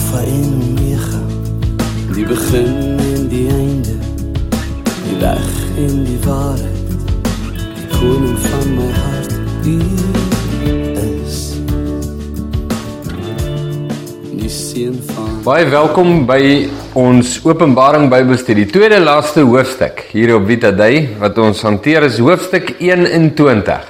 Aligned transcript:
Alpha 0.00 0.22
en 0.24 0.52
Omega, 0.64 1.18
die 2.14 2.24
begin 2.24 3.00
en 3.04 3.26
die 3.28 3.42
einde, 3.52 3.96
die 5.04 5.18
weg 5.20 5.50
en 5.76 5.98
die 6.06 6.16
waarheid, 6.24 6.94
die 7.74 7.84
koning 7.92 8.38
van 8.46 8.72
my 8.78 8.86
hart, 8.96 9.36
die 9.66 9.76
is. 11.04 11.36
Die 14.40 14.48
seun 14.48 14.96
van 15.12 15.44
Baie 15.44 15.68
welkom 15.68 16.24
by 16.30 16.40
ons 16.96 17.36
Openbaring 17.44 18.08
Bybelstudie, 18.08 18.70
tweede 18.72 19.04
laaste 19.04 19.44
hoofstuk 19.44 20.06
hier 20.14 20.38
op 20.38 20.48
Vita 20.48 20.72
Day 20.72 21.10
wat 21.20 21.44
ons 21.44 21.60
hanteer 21.68 22.08
is 22.08 22.22
hoofstuk 22.24 22.78
21. 22.80 23.84
En 23.84 23.89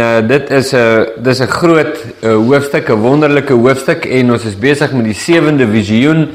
uh, 0.00 0.20
dit 0.28 0.50
is 0.50 0.72
'n 0.72 1.22
dis 1.22 1.40
'n 1.40 1.46
groot 1.46 1.94
uh, 2.22 2.34
hoofstuk, 2.34 2.88
'n 2.88 3.00
wonderlike 3.00 3.52
hoofstuk 3.52 4.04
en 4.04 4.32
ons 4.32 4.44
is 4.44 4.58
besig 4.58 4.92
met 4.92 5.04
die 5.04 5.14
sewende 5.14 5.66
visioen 5.66 6.28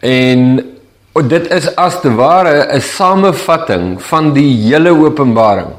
en 0.00 0.62
oh, 1.12 1.28
dit 1.28 1.50
is 1.50 1.66
as 1.76 2.00
te 2.00 2.14
ware 2.14 2.68
'n 2.70 2.80
samevatting 2.80 4.02
van 4.02 4.32
die 4.32 4.52
hele 4.62 4.90
Openbaring. 4.90 5.74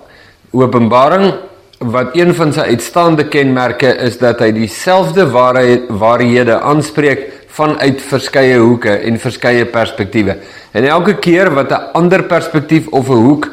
Openbaring 0.51 1.33
wat 1.79 2.15
een 2.15 2.35
van 2.35 2.53
sy 2.53 2.59
uitstaande 2.59 3.27
kenmerke 3.27 3.95
is 3.97 4.17
dat 4.17 4.39
hy 4.39 4.52
dieselfde 4.52 5.29
waarheid 5.29 5.88
waarhede 5.88 6.59
aanspreek 6.59 7.31
vanuit 7.47 8.02
verskeie 8.02 8.57
hoeke 8.57 8.91
en 8.91 9.19
verskeie 9.19 9.65
perspektiewe. 9.65 10.38
En 10.71 10.83
elke 10.83 11.15
keer 11.15 11.53
wat 11.53 11.71
'n 11.71 11.93
ander 11.93 12.23
perspektief 12.23 12.88
of 12.88 13.09
'n 13.09 13.23
hoek 13.23 13.47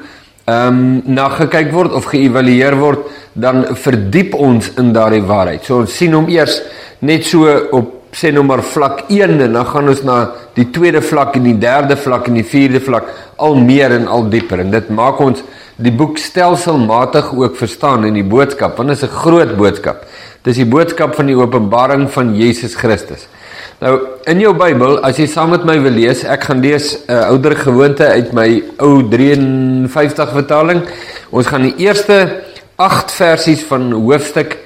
ehm 0.44 0.68
um, 0.68 1.02
na 1.04 1.28
gekyk 1.28 1.72
word 1.72 1.92
of 1.92 2.04
geëvalueer 2.10 2.76
word, 2.80 3.06
dan 3.32 3.64
verdiep 3.76 4.34
ons 4.34 4.72
in 4.78 4.92
daardie 4.92 5.22
waarheid. 5.22 5.64
So 5.64 5.82
ons 5.84 5.96
sien 5.96 6.14
hom 6.14 6.28
eers 6.28 6.62
net 7.00 7.24
so 7.24 7.46
op 7.72 7.96
sê 8.10 8.32
nou 8.34 8.42
maar 8.42 8.62
vlak 8.66 9.04
1 9.08 9.38
en 9.44 9.52
dan 9.54 9.66
gaan 9.66 9.88
ons 9.88 10.02
na 10.02 10.16
die 10.56 10.66
tweede 10.74 11.02
vlak 11.02 11.36
en 11.38 11.46
die 11.46 11.58
derde 11.62 11.96
vlak 11.96 12.26
en 12.26 12.40
die 12.40 12.46
vierde 12.46 12.80
vlak 12.82 13.06
al 13.38 13.54
meer 13.54 13.94
en 13.94 14.08
al 14.10 14.26
dieper 14.32 14.64
en 14.64 14.72
dit 14.74 14.88
maak 14.90 15.20
ons 15.22 15.44
die 15.80 15.92
boek 15.94 16.18
stelselmatig 16.18 17.30
ook 17.32 17.56
verstaan 17.56 18.08
in 18.08 18.18
die 18.18 18.26
boodskap 18.26 18.76
want 18.78 18.90
dit 18.90 18.98
is 18.98 19.04
'n 19.04 19.14
groot 19.22 19.56
boodskap. 19.56 20.04
Dis 20.42 20.56
die 20.56 20.66
boodskap 20.66 21.14
van 21.14 21.26
die 21.26 21.36
openbaring 21.36 22.10
van 22.10 22.34
Jesus 22.34 22.74
Christus. 22.74 23.28
Nou 23.80 23.94
in 24.28 24.42
jou 24.42 24.50
Bybel, 24.52 24.98
as 25.08 25.16
jy 25.16 25.24
saam 25.32 25.54
met 25.54 25.62
my 25.64 25.78
wil 25.80 25.94
lees, 25.96 26.20
ek 26.28 26.42
gaan 26.50 26.58
lees 26.60 26.98
'n 27.08 27.12
uh, 27.16 27.32
ouer 27.32 27.54
gewoonte 27.56 28.04
uit 28.04 28.32
my 28.36 28.62
ou 28.76 29.00
53 29.08 30.34
vertaling. 30.36 30.82
Ons 31.32 31.46
gaan 31.48 31.62
die 31.64 31.86
eerste 31.86 32.44
8 32.76 33.10
versies 33.10 33.62
van 33.64 33.88
hoofstuk 33.92 34.58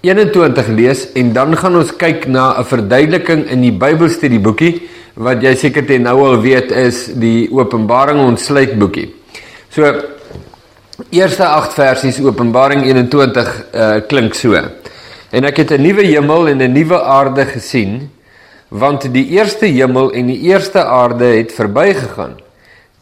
21 0.00 0.68
lees 0.72 1.12
en 1.12 1.34
dan 1.36 1.52
gaan 1.56 1.76
ons 1.76 1.92
kyk 1.92 2.24
na 2.26 2.56
'n 2.60 2.64
verduideliking 2.64 3.44
in 3.50 3.60
die 3.60 3.72
Bybelstudieboekie 3.76 4.88
wat 5.16 5.42
jy 5.42 5.54
seker 5.54 5.84
ten 5.84 6.02
nou 6.02 6.16
al 6.24 6.40
weet 6.40 6.72
is 6.72 7.12
die 7.12 7.52
Openbaring 7.52 8.24
ontsluit 8.24 8.78
boekie. 8.78 9.12
So 9.68 9.84
eerste 11.10 11.44
8 11.44 11.74
versies 11.74 12.20
Openbaring 12.20 12.88
21 12.88 13.64
uh, 13.74 14.00
klink 14.08 14.34
so. 14.34 14.56
En 15.30 15.44
ek 15.44 15.56
het 15.56 15.72
'n 15.72 15.82
nuwe 15.82 16.08
hemel 16.08 16.48
en 16.48 16.62
'n 16.62 16.72
nuwe 16.72 17.02
aarde 17.02 17.44
gesien 17.44 18.08
want 18.72 19.04
die 19.12 19.26
eerste 19.36 19.68
hemel 19.68 20.12
en 20.16 20.30
die 20.32 20.40
eerste 20.48 20.84
aarde 20.84 21.34
het 21.36 21.52
verbygegaan 21.52 22.38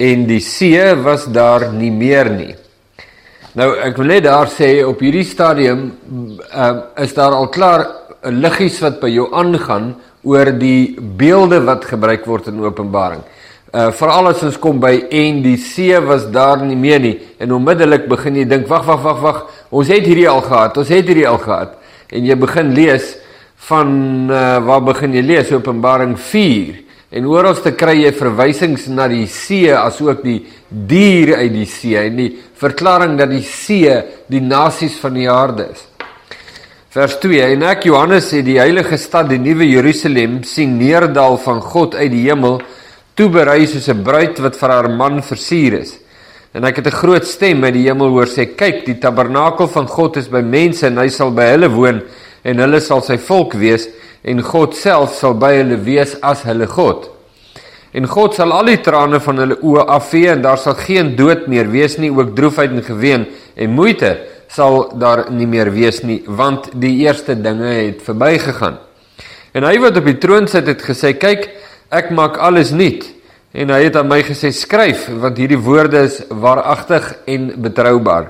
en 0.00 0.26
die 0.26 0.40
see 0.42 0.82
was 1.04 1.28
daar 1.30 1.68
nie 1.72 1.92
meer 1.92 2.30
nie. 2.32 2.54
Nou 3.54 3.72
ek 3.82 3.98
wil 3.98 4.10
net 4.14 4.24
daar 4.26 4.50
sê 4.50 4.80
op 4.86 5.02
hierdie 5.02 5.26
stadium 5.26 5.90
uh, 6.50 6.70
is 7.02 7.14
daar 7.14 7.36
al 7.36 7.50
klaar 7.54 7.86
liggies 8.30 8.80
wat 8.82 8.98
by 9.02 9.10
jou 9.12 9.28
aangaan 9.36 9.92
oor 10.26 10.50
die 10.58 10.96
beelde 10.98 11.60
wat 11.64 11.86
gebruik 11.88 12.26
word 12.28 12.50
in 12.50 12.60
Openbaring. 12.64 13.22
Uh 13.70 13.88
veral 13.94 14.32
as 14.32 14.42
ons 14.42 14.58
kom 14.58 14.80
by 14.82 14.96
en 15.14 15.42
die 15.44 15.56
see 15.62 15.94
was 16.02 16.26
daar 16.34 16.58
nie 16.64 16.78
meer 16.78 16.98
nie 16.98 17.16
en 17.38 17.54
onmiddellik 17.54 18.08
begin 18.10 18.40
jy 18.42 18.48
dink 18.50 18.66
wag 18.66 18.82
wag 18.88 19.04
wag 19.06 19.20
wag 19.22 19.42
ons 19.70 19.92
het 19.94 20.02
hierdie 20.02 20.26
al 20.26 20.42
gehad 20.42 20.80
ons 20.82 20.90
het 20.90 21.06
hierdie 21.06 21.28
al 21.30 21.38
gehad 21.38 21.76
en 22.10 22.26
jy 22.26 22.34
begin 22.34 22.72
lees 22.74 23.12
van 23.68 23.90
uh 24.30 24.58
waar 24.64 24.80
begin 24.84 25.14
jy 25.14 25.22
lees 25.22 25.52
Openbaring 25.52 26.16
4 26.18 26.78
en 27.10 27.26
oral 27.26 27.58
te 27.58 27.72
kry 27.74 27.96
jy 28.04 28.12
verwysings 28.14 28.86
na 28.88 29.08
die 29.10 29.26
see 29.26 29.72
asook 29.74 30.22
die 30.24 30.38
dier 30.68 31.34
uit 31.40 31.52
die 31.52 31.66
see 31.66 31.98
en 31.98 32.16
die 32.16 32.30
verklaring 32.60 33.16
dat 33.18 33.32
die 33.32 33.44
see 33.44 33.92
die 34.30 34.40
nasies 34.40 34.96
van 35.02 35.16
die 35.18 35.28
aarde 35.30 35.70
is. 35.72 35.86
Vers 36.90 37.18
2 37.22 37.52
en 37.54 37.66
ek 37.70 37.88
Johannes 37.90 38.30
het 38.34 38.46
die 38.46 38.58
heilige 38.58 38.98
stad 38.98 39.28
die 39.30 39.40
nuwe 39.42 39.66
Jerusalem 39.68 40.40
sien 40.46 40.78
neerdal 40.78 41.36
van 41.42 41.60
God 41.62 41.98
uit 41.98 42.10
die 42.14 42.24
hemel 42.28 42.60
toeberei 43.18 43.66
soos 43.66 43.88
'n 43.88 44.02
bruid 44.02 44.38
wat 44.38 44.56
vir 44.56 44.70
haar 44.70 44.88
man 44.88 45.22
versier 45.22 45.80
is. 45.80 45.98
En 46.54 46.64
ek 46.64 46.76
het 46.76 46.86
'n 46.86 47.00
groot 47.02 47.26
stem 47.26 47.64
uit 47.64 47.74
die 47.74 47.86
hemel 47.86 48.08
hoor 48.08 48.26
sê: 48.26 48.56
"Kyk, 48.56 48.84
die 48.86 48.98
tabernakel 48.98 49.68
van 49.68 49.86
God 49.86 50.16
is 50.16 50.28
by 50.28 50.40
mense 50.40 50.86
en 50.86 50.98
hy 50.98 51.08
sal 51.08 51.30
by 51.30 51.44
hulle 51.44 51.68
woon 51.68 52.02
en 52.42 52.58
hulle 52.58 52.80
sal 52.80 53.02
sy 53.02 53.18
volk 53.18 53.54
wees 53.60 53.88
en 54.22 54.42
God 54.42 54.76
self 54.76 55.14
sal 55.18 55.34
by 55.34 55.54
hulle 55.58 55.80
wees 55.84 56.16
as 56.22 56.44
hulle 56.48 56.66
God." 56.66 57.08
En 57.92 58.06
God 58.06 58.34
sal 58.34 58.52
al 58.54 58.70
die 58.70 58.82
trane 58.82 59.18
van 59.20 59.38
hulle 59.42 59.56
oë 59.66 59.86
afvee 59.88 60.28
en 60.30 60.42
daar 60.42 60.58
sal 60.58 60.76
geen 60.78 61.16
dood 61.16 61.48
meer 61.50 61.66
wees 61.70 61.98
nie, 61.98 62.10
ook 62.10 62.36
droefheid 62.36 62.70
en 62.70 62.84
geween 62.86 63.26
en 63.56 63.70
moeite 63.74 64.18
sal 64.48 64.92
daar 64.98 65.26
nie 65.30 65.46
meer 65.46 65.72
wees 65.74 66.02
nie, 66.02 66.22
want 66.26 66.70
die 66.74 67.00
eerste 67.02 67.34
dinge 67.34 67.66
het 67.66 68.02
verbygegaan. 68.02 68.78
En 69.54 69.66
hy 69.66 69.78
wat 69.82 69.96
op 69.98 70.06
die 70.06 70.18
troon 70.18 70.46
sit 70.46 70.66
het 70.66 70.82
gesê: 70.82 71.18
"Kyk, 71.18 71.48
Ek 71.90 72.12
maak 72.14 72.36
alles 72.38 72.70
nuut 72.70 73.02
en 73.50 73.72
hy 73.74 73.80
het 73.88 73.96
aan 73.98 74.06
my 74.06 74.20
gesê 74.22 74.52
skryf 74.54 75.08
want 75.10 75.38
hierdie 75.42 75.58
woorde 75.58 76.04
is 76.06 76.20
waaragtig 76.30 77.08
en 77.26 77.48
betroubaar. 77.64 78.28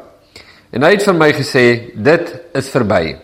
En 0.73 0.87
hy 0.87 0.95
het 0.95 1.05
vir 1.05 1.19
my 1.19 1.29
gesê 1.37 1.65
dit 1.93 2.31
is 2.57 2.71
verby. 2.73 3.19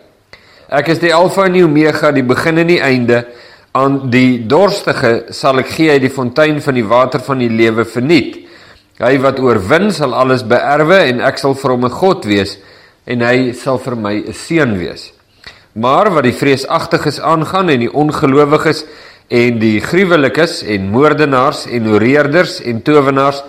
Ek 0.67 0.89
is 0.91 0.99
die 0.99 1.13
Alfa 1.15 1.45
en 1.47 1.55
die 1.55 1.63
Omega, 1.63 2.11
die 2.11 2.25
begin 2.27 2.59
en 2.59 2.67
die 2.67 2.81
einde. 2.83 3.21
Aan 3.77 4.09
die 4.11 4.41
dorstige 4.51 5.33
sal 5.37 5.61
ek 5.63 5.69
gee 5.77 5.93
uit 5.95 6.03
die 6.03 6.11
fontein 6.11 6.59
van 6.65 6.75
die 6.75 6.87
water 6.87 7.23
van 7.23 7.39
die 7.39 7.51
lewe 7.53 7.85
verniet. 7.87 8.41
Hy 8.99 9.13
wat 9.23 9.39
oorwin 9.39 9.93
sal 9.95 10.17
alles 10.17 10.43
beerwe 10.49 11.05
en 11.13 11.21
ek 11.23 11.39
sal 11.39 11.55
vir 11.55 11.71
hom 11.71 11.85
'n 11.85 11.95
God 12.01 12.27
wees 12.27 12.57
en 13.07 13.21
hy 13.21 13.53
sal 13.53 13.79
vir 13.79 13.95
my 13.95 14.15
'n 14.27 14.33
seun 14.33 14.79
wees. 14.79 15.13
Maar 15.75 16.11
wat 16.11 16.25
die 16.25 16.33
vreesagtiges 16.33 17.21
aangaan 17.21 17.69
en 17.69 17.81
die 17.81 17.93
ongelowiges 17.93 18.85
en 19.29 19.59
die 19.59 19.81
gruwelikes 19.81 20.63
en 20.63 20.91
moordenaars 20.91 21.67
en 21.67 21.93
oreerders 21.93 22.61
en 22.61 22.83
towenaars 22.83 23.45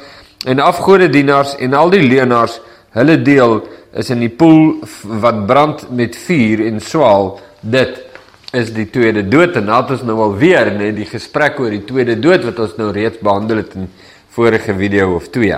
en 0.46 0.60
afgodedienaars 0.60 1.56
en 1.58 1.74
al 1.74 1.90
die 1.90 2.04
leenaars 2.04 2.60
hulle 2.92 3.18
deel 3.22 3.64
is 3.94 4.10
in 4.10 4.20
die 4.20 4.34
poel 4.34 4.82
wat 5.22 5.46
brand 5.48 5.88
met 5.96 6.16
vuur 6.16 6.66
en 6.68 6.82
swaal 6.84 7.40
dit 7.62 8.04
is 8.54 8.72
die 8.74 8.90
tweede 8.90 9.24
dood 9.28 9.56
en 9.56 9.68
nadat 9.70 9.98
ons 9.98 10.08
nou 10.08 10.20
al 10.24 10.38
weer 10.38 10.72
net 10.72 10.96
die 10.96 11.08
gesprek 11.08 11.60
oor 11.60 11.72
die 11.72 11.86
tweede 11.86 12.20
dood 12.20 12.46
wat 12.48 12.60
ons 12.60 12.78
nou 12.78 12.92
reeds 12.92 13.20
behandel 13.24 13.64
het 13.64 13.76
in 13.76 13.90
vorige 14.36 14.76
video 14.78 15.16
of 15.16 15.30
twee 15.30 15.58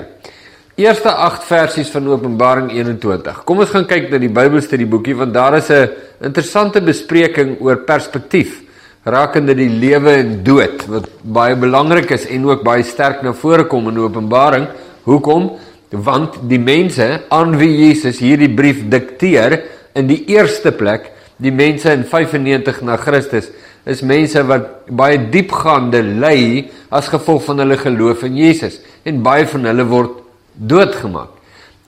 Eerste 0.79 1.11
8 1.11 1.43
versies 1.43 1.89
van 1.91 2.05
Openbaring 2.07 2.69
21. 2.71 3.41
Kom 3.43 3.59
ons 3.59 3.71
gaan 3.73 3.83
kyk 3.83 4.05
na 4.13 4.19
die 4.21 4.29
Bybelstudieboekie 4.31 5.17
want 5.19 5.33
daar 5.35 5.57
is 5.57 5.67
'n 5.69 5.89
interessante 6.23 6.79
bespreking 6.79 7.57
oor 7.59 7.83
perspektief 7.83 8.61
rakende 9.03 9.55
die 9.55 9.67
lewe 9.67 10.13
en 10.21 10.43
dood 10.43 10.85
wat 10.87 11.09
baie 11.21 11.55
belangrik 11.55 12.11
is 12.11 12.25
en 12.27 12.45
ook 12.45 12.63
baie 12.63 12.83
sterk 12.83 13.21
na 13.23 13.33
vore 13.33 13.65
kom 13.67 13.89
in 13.89 13.99
Openbaring. 13.99 14.67
Hoekom? 15.03 15.51
Want 15.89 16.37
die 16.49 16.59
mense 16.61 17.07
aan 17.33 17.55
wie 17.57 17.71
Jesus 17.87 18.19
hierdie 18.21 18.51
brief 18.53 18.83
dikteer 18.91 19.57
in 19.97 20.09
die 20.09 20.21
eerste 20.29 20.71
plek, 20.75 21.09
die 21.41 21.53
mense 21.55 21.91
in 21.95 22.03
95 22.05 22.83
na 22.85 22.97
Christus, 23.01 23.49
is 23.89 24.03
mense 24.05 24.43
wat 24.45 24.91
baie 24.91 25.17
diepgaande 25.31 26.03
ly 26.21 26.67
as 26.93 27.09
gevolg 27.09 27.47
van 27.47 27.63
hulle 27.63 27.79
geloof 27.79 28.25
in 28.27 28.37
Jesus 28.37 28.77
en 29.07 29.23
baie 29.25 29.47
van 29.49 29.65
hulle 29.71 29.87
word 29.89 30.19
doodgemaak. 30.53 31.31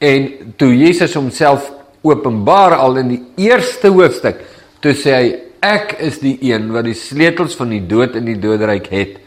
En 0.01 0.53
toe 0.57 0.71
Jesus 0.73 1.13
homself 1.19 1.69
openbaar 2.01 2.79
al 2.81 2.97
in 3.03 3.11
die 3.11 3.21
eerste 3.45 3.91
hoofstuk, 3.93 4.39
toe 4.81 4.95
sê 4.97 5.17
hy 5.19 5.31
Ek 5.61 5.99
is 6.01 6.17
die 6.23 6.39
een 6.41 6.71
wat 6.73 6.87
die 6.87 6.97
sleutels 6.97 7.53
van 7.53 7.69
die 7.69 7.83
dood 7.85 8.15
en 8.17 8.25
die 8.25 8.39
doodryk 8.41 8.87
het. 8.89 9.19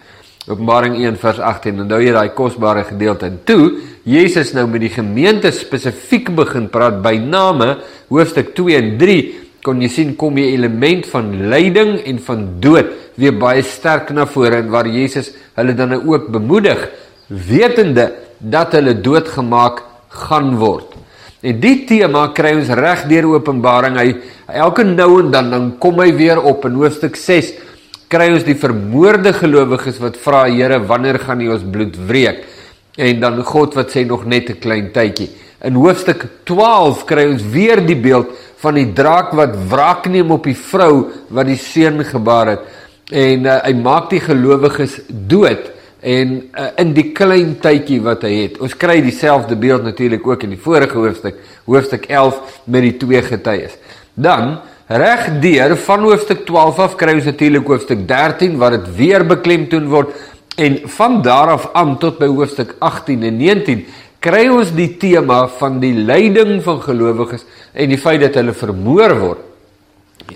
Openbaring 0.50 0.96
1 0.98 1.18
vers 1.22 1.38
18. 1.38 1.84
Onthou 1.84 2.00
jy 2.02 2.10
daai 2.10 2.32
kosbare 2.34 2.82
gedeelte? 2.88 3.28
En 3.30 3.36
toe 3.46 3.68
Jesus 4.04 4.52
nou 4.52 4.66
met 4.68 4.82
die 4.84 4.92
gemeente 4.92 5.48
spesifiek 5.54 6.28
begin 6.36 6.68
praat 6.72 6.98
by 7.04 7.14
name, 7.20 7.78
hoofstuk 8.12 8.52
2 8.56 8.76
en 8.76 8.90
3, 9.00 9.16
kon 9.64 9.80
jy 9.80 9.88
sien 9.88 10.10
kom 10.20 10.36
jy 10.36 10.50
element 10.52 11.08
van 11.08 11.30
lyding 11.48 11.96
en 12.04 12.20
van 12.26 12.42
dood 12.60 12.92
weer 13.16 13.32
baie 13.40 13.62
sterk 13.64 14.10
na 14.12 14.26
vore 14.28 14.60
en 14.60 14.68
waar 14.72 14.90
Jesus 14.90 15.32
hulle 15.56 15.72
dan 15.78 15.94
nou 15.94 16.02
ook 16.12 16.28
bemoedig 16.34 16.82
wetende 17.28 18.10
dat 18.38 18.76
hulle 18.76 18.92
doodgemaak 19.00 19.80
gaan 20.28 20.52
word. 20.60 20.92
En 21.44 21.56
die 21.60 21.84
tema 21.88 22.26
kry 22.36 22.54
ons 22.58 22.72
reg 22.76 23.06
deur 23.08 23.30
Openbaring. 23.34 23.96
Hy 24.00 24.60
elke 24.64 24.84
nou 24.84 25.22
en 25.22 25.30
dan 25.32 25.50
dan 25.52 25.70
kom 25.80 26.00
hy 26.00 26.10
weer 26.16 26.40
op 26.40 26.64
in 26.68 26.76
hoofstuk 26.80 27.16
6 27.20 27.52
kry 28.14 28.28
ons 28.30 28.44
die 28.46 28.56
vermoorde 28.58 29.32
gelowiges 29.34 29.98
wat 30.02 30.18
vra 30.20 30.44
Here, 30.50 30.78
wanneer 30.86 31.18
gaan 31.22 31.40
U 31.42 31.54
ons 31.56 31.64
bloed 31.66 31.96
wreek? 32.08 32.44
En 32.96 33.20
dan 33.20 33.42
God 33.42 33.74
wat 33.74 33.90
sê 33.90 34.04
nog 34.06 34.24
net 34.24 34.48
'n 34.50 34.58
klein 34.58 34.90
tydjie. 34.92 35.30
In 35.62 35.74
hoofstuk 35.74 36.26
12 36.44 37.04
kry 37.04 37.24
ons 37.30 37.42
weer 37.42 37.86
die 37.86 37.96
beeld 37.96 38.26
van 38.56 38.74
die 38.74 38.92
draak 38.92 39.32
wat 39.32 39.56
wraak 39.68 40.06
neem 40.06 40.30
op 40.30 40.44
die 40.44 40.56
vrou 40.56 41.10
wat 41.28 41.46
die 41.46 41.56
seun 41.56 42.04
gebaar 42.04 42.46
het 42.46 42.60
en 43.12 43.44
uh, 43.44 43.58
hy 43.64 43.72
maak 43.72 44.10
die 44.10 44.20
gelowiges 44.20 45.00
dood 45.08 45.70
en 46.00 46.50
uh, 46.52 46.68
in 46.76 46.92
die 46.92 47.12
klein 47.12 47.56
tydjie 47.60 48.00
wat 48.04 48.22
hy 48.22 48.32
het. 48.42 48.58
Ons 48.60 48.76
kry 48.76 49.00
dieselfde 49.00 49.56
beeld 49.56 49.82
natuurlik 49.82 50.26
ook 50.26 50.42
in 50.42 50.50
die 50.50 50.60
vorige 50.60 50.98
hoofstuk, 50.98 51.34
hoofstuk 51.64 52.06
11 52.06 52.60
met 52.64 52.82
die 52.82 52.96
twee 52.96 53.22
getuies. 53.22 53.76
Dan 54.14 54.58
Reg 54.84 55.40
deur 55.40 55.72
van 55.80 56.02
hoofstuk 56.04 56.42
12 56.44 56.78
af 56.78 56.96
kry 57.00 57.14
ons 57.16 57.24
natuurlik 57.24 57.64
hoofstuk 57.72 58.02
13 58.08 58.58
waar 58.60 58.74
dit 58.76 58.90
weer 58.98 59.22
beklemtoon 59.24 59.86
word 59.88 60.10
en 60.56 60.78
van 60.96 61.22
daar 61.22 61.54
af 61.56 61.68
aan 61.72 61.96
tot 61.98 62.18
by 62.18 62.28
hoofstuk 62.30 62.76
18 62.78 63.22
en 63.22 63.36
19 63.40 63.84
kry 64.24 64.46
ons 64.48 64.70
die 64.72 64.94
tema 65.00 65.44
van 65.58 65.80
die 65.82 65.92
lyding 65.94 66.62
van 66.64 66.80
gelowiges 66.82 67.44
en 67.72 67.92
die 67.92 68.00
feit 68.00 68.22
dat 68.22 68.38
hulle 68.40 68.54
vermoor 68.56 69.16
word. 69.20 69.42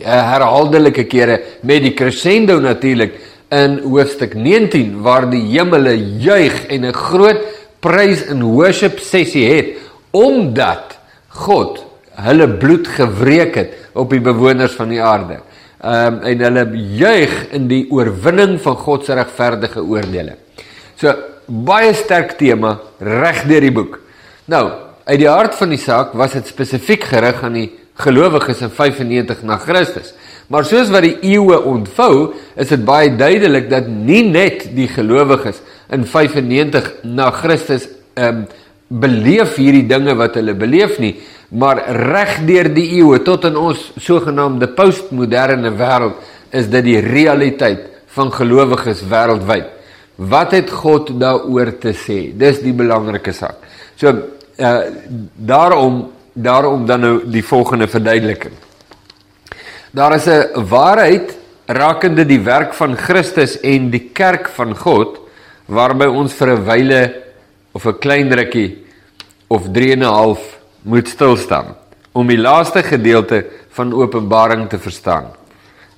Herhaaldelike 0.02 1.06
kere 1.08 1.38
met 1.62 1.86
die 1.86 1.94
crescendo 1.96 2.58
natuurlik 2.60 3.16
in 3.54 3.78
hoofstuk 3.86 4.34
19 4.36 4.98
waar 5.06 5.28
die 5.30 5.44
hemele 5.54 5.94
juig 6.20 6.66
en 6.68 6.84
'n 6.84 6.92
groot 6.92 7.40
prys 7.80 8.26
en 8.26 8.42
worship 8.42 8.98
sessie 8.98 9.46
het 9.48 9.76
omdat 10.10 10.98
God 11.28 11.84
hulle 12.18 12.48
bloed 12.48 12.88
gewreek 12.88 13.54
het 13.54 13.72
op 13.94 14.10
die 14.10 14.20
bewoners 14.20 14.72
van 14.72 14.88
die 14.88 15.02
aarde. 15.02 15.40
Ehm 15.78 16.14
um, 16.14 16.22
en 16.26 16.40
hulle 16.42 16.64
juig 16.98 17.34
in 17.54 17.68
die 17.70 17.84
oorwinning 17.94 18.56
van 18.60 18.76
God 18.76 19.04
se 19.06 19.14
regverdige 19.14 19.84
oordeele. 19.84 20.34
So 20.98 21.12
baie 21.46 21.92
sterk 21.94 22.34
tema 22.38 22.80
reg 22.98 23.44
deur 23.46 23.62
die 23.62 23.74
boek. 23.74 24.00
Nou, 24.50 24.64
uit 25.06 25.20
die 25.22 25.30
hart 25.30 25.54
van 25.54 25.70
die 25.70 25.78
saak 25.78 26.16
was 26.18 26.34
dit 26.34 26.50
spesifiek 26.50 27.06
gerig 27.06 27.44
aan 27.46 27.54
die 27.60 27.68
gelowiges 27.98 28.64
in 28.66 28.74
95 28.74 29.44
na 29.46 29.56
Christus. 29.62 30.12
Maar 30.50 30.66
soos 30.66 30.90
wat 30.90 31.04
die 31.06 31.16
eeue 31.34 31.60
ontvou, 31.62 32.34
is 32.56 32.70
dit 32.72 32.84
baie 32.84 33.14
duidelik 33.14 33.70
dat 33.70 33.86
nie 33.86 34.24
net 34.26 34.68
die 34.74 34.88
gelowiges 34.90 35.60
in 35.94 36.06
95 36.06 36.90
na 37.04 37.30
Christus 37.30 37.86
ehm 38.18 38.42
um, 38.42 38.48
beleef 38.88 39.56
hierdie 39.60 39.86
dinge 39.86 40.14
wat 40.16 40.38
hulle 40.40 40.54
beleef 40.56 40.98
nie, 40.98 41.14
maar 41.50 41.80
reg 41.92 42.40
deur 42.48 42.68
die 42.72 42.88
eeue 42.98 43.20
tot 43.24 43.44
in 43.48 43.56
ons 43.56 43.90
sogenaamde 44.00 44.68
postmoderne 44.76 45.72
wêreld 45.76 46.16
is 46.56 46.68
dit 46.72 46.84
die 46.84 47.00
realiteit 47.04 47.86
van 48.16 48.32
gelowiges 48.32 49.02
wêreldwyd. 49.08 49.68
Wat 50.16 50.52
het 50.56 50.70
God 50.74 51.12
daaroor 51.20 51.74
te 51.78 51.92
sê? 51.94 52.32
Dis 52.34 52.62
die 52.64 52.74
belangrike 52.74 53.32
saak. 53.32 53.60
So 53.96 54.12
uh 54.58 54.80
daarom 55.36 56.08
daarom 56.34 56.86
dan 56.86 57.00
nou 57.00 57.14
die 57.26 57.44
volgende 57.44 57.86
verduideliking. 57.86 58.54
Daar 59.90 60.14
is 60.14 60.26
'n 60.26 60.64
waarheid 60.68 61.36
rakende 61.66 62.24
die 62.24 62.40
werk 62.40 62.74
van 62.74 62.96
Christus 62.96 63.60
en 63.60 63.90
die 63.90 64.10
kerk 64.12 64.48
van 64.48 64.76
God 64.76 65.18
waarby 65.66 66.06
ons 66.06 66.32
vir 66.32 66.48
'n 66.48 66.64
wyle 66.64 67.27
of 67.78 67.86
'n 67.86 67.98
klein 68.04 68.30
rukkie 68.34 68.70
of 69.46 69.70
3 69.72 69.92
en 69.94 70.02
'n 70.02 70.14
half 70.20 70.42
moet 70.82 71.08
stil 71.08 71.36
staan 71.36 71.76
om 72.12 72.26
die 72.26 72.40
laaste 72.48 72.82
gedeelte 72.82 73.44
van 73.70 73.92
Openbaring 73.92 74.66
te 74.68 74.78
verstaan. 74.78 75.26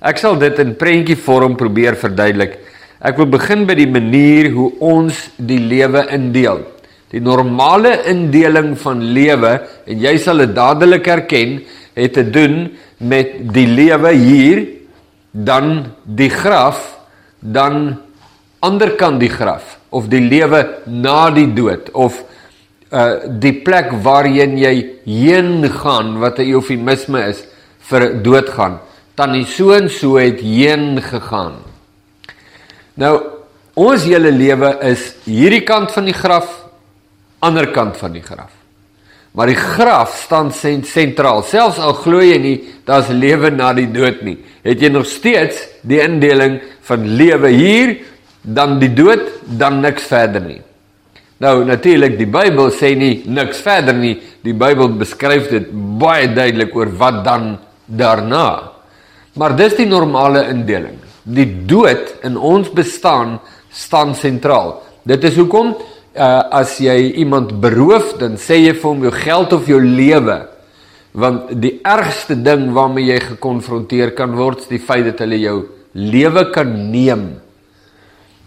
Ek 0.01 0.17
sal 0.17 0.37
dit 0.37 0.59
in 0.59 0.75
prentjie 0.75 1.17
vorm 1.17 1.55
probeer 1.55 1.95
verduidelik. 1.95 2.59
Ek 3.01 3.17
wil 3.17 3.25
begin 3.25 3.65
by 3.65 3.73
die 3.73 3.89
manier 3.89 4.51
hoe 4.51 4.69
ons 4.79 5.29
die 5.37 5.59
lewe 5.59 6.05
indeel. 6.13 6.61
Die 7.09 7.19
normale 7.19 8.03
indeling 8.05 8.77
van 8.77 9.01
lewe 9.01 9.53
en 9.85 9.97
jy 9.99 10.17
sal 10.17 10.37
dit 10.37 10.55
dadelik 10.55 11.05
herken, 11.05 11.61
het 11.95 12.13
te 12.13 12.23
doen 12.23 12.69
met 12.97 13.53
die 13.53 13.67
lewe 13.67 14.13
hier, 14.13 14.67
dan 15.31 15.85
die 16.05 16.29
graf, 16.29 16.99
dan 17.39 17.97
anderkant 18.61 19.19
die 19.19 19.33
graf 19.33 19.80
of 19.91 20.07
die 20.11 20.23
lewe 20.23 20.63
na 20.87 21.29
die 21.35 21.49
dood 21.53 21.91
of 21.91 22.23
uh 22.91 23.27
die 23.39 23.53
plek 23.63 23.91
waarheen 24.03 24.57
jy 24.59 24.73
heen 25.05 25.67
gaan 25.69 26.17
wat 26.19 26.39
'n 26.39 26.51
eufemisme 26.55 27.19
is 27.27 27.43
vir 27.89 28.21
doodgaan. 28.23 28.79
Tannie 29.15 29.45
so 29.45 29.71
en 29.71 29.89
so 29.89 30.17
het 30.17 30.39
heen 30.39 31.01
gegaan. 31.01 31.53
Nou 32.95 33.19
ons 33.73 34.03
hele 34.03 34.31
lewe 34.31 34.77
is 34.91 35.15
hierdie 35.25 35.63
kant 35.63 35.91
van 35.91 36.05
die 36.05 36.15
graf, 36.15 36.47
ander 37.39 37.71
kant 37.71 37.97
van 37.97 38.11
die 38.11 38.23
graf. 38.23 38.51
Maar 39.31 39.47
die 39.47 39.55
graf 39.55 40.17
staan 40.25 40.51
sentraal. 40.51 41.43
Selfs 41.43 41.79
al 41.79 41.93
glo 41.93 42.19
jy 42.19 42.37
nie 42.37 42.57
daar's 42.85 43.07
lewe 43.07 43.49
na 43.51 43.71
die 43.73 43.87
dood 43.91 44.21
nie, 44.27 44.37
het 44.63 44.81
jy 44.81 44.89
nog 44.91 45.07
steeds 45.07 45.61
die 45.87 46.01
indeling 46.03 46.59
van 46.83 47.05
lewe 47.15 47.49
hier, 47.55 47.95
dan 48.41 48.79
die 48.81 48.93
dood, 48.93 49.27
dan 49.45 49.81
niks 49.81 50.07
verder 50.09 50.41
nie. 50.41 50.61
Nou 51.41 51.63
natuurlik 51.65 52.19
die 52.19 52.29
Bybel 52.29 52.69
sê 52.73 52.93
nie 52.97 53.23
niks 53.25 53.63
verder 53.65 53.97
nie. 53.97 54.15
Die 54.45 54.53
Bybel 54.53 54.93
beskryf 54.99 55.49
dit 55.49 55.71
baie 56.01 56.29
duidelik 56.29 56.75
oor 56.77 56.91
wat 56.99 57.23
dan 57.25 57.55
daarna. 57.85 58.71
Maar 59.33 59.55
dis 59.57 59.77
die 59.79 59.87
normale 59.89 60.45
indeling. 60.51 60.99
Die 61.23 61.47
dood 61.65 62.13
in 62.25 62.37
ons 62.37 62.69
bestaan 62.73 63.39
staan 63.71 64.13
sentraal. 64.17 64.81
Dit 65.07 65.23
is 65.25 65.37
hoekom 65.39 65.73
uh, 65.73 66.41
as 66.51 66.75
jy 66.83 67.13
iemand 67.23 67.55
beroof, 67.63 68.17
dan 68.19 68.37
sê 68.37 68.59
jy 68.59 68.75
vir 68.75 68.89
hom 68.89 69.05
jou 69.07 69.13
geld 69.15 69.53
of 69.55 69.69
jou 69.69 69.79
lewe. 69.81 70.37
Want 71.11 71.53
die 71.63 71.77
ergste 71.87 72.37
ding 72.39 72.69
waarmee 72.75 73.09
jy 73.09 73.19
gekonfronteer 73.31 74.13
kan 74.17 74.35
word, 74.37 74.65
is 74.65 74.71
die 74.71 74.83
feit 74.83 75.07
dat 75.09 75.23
hulle 75.25 75.39
jou 75.41 75.57
lewe 75.97 76.45
kan 76.53 76.69
neem. 76.91 77.40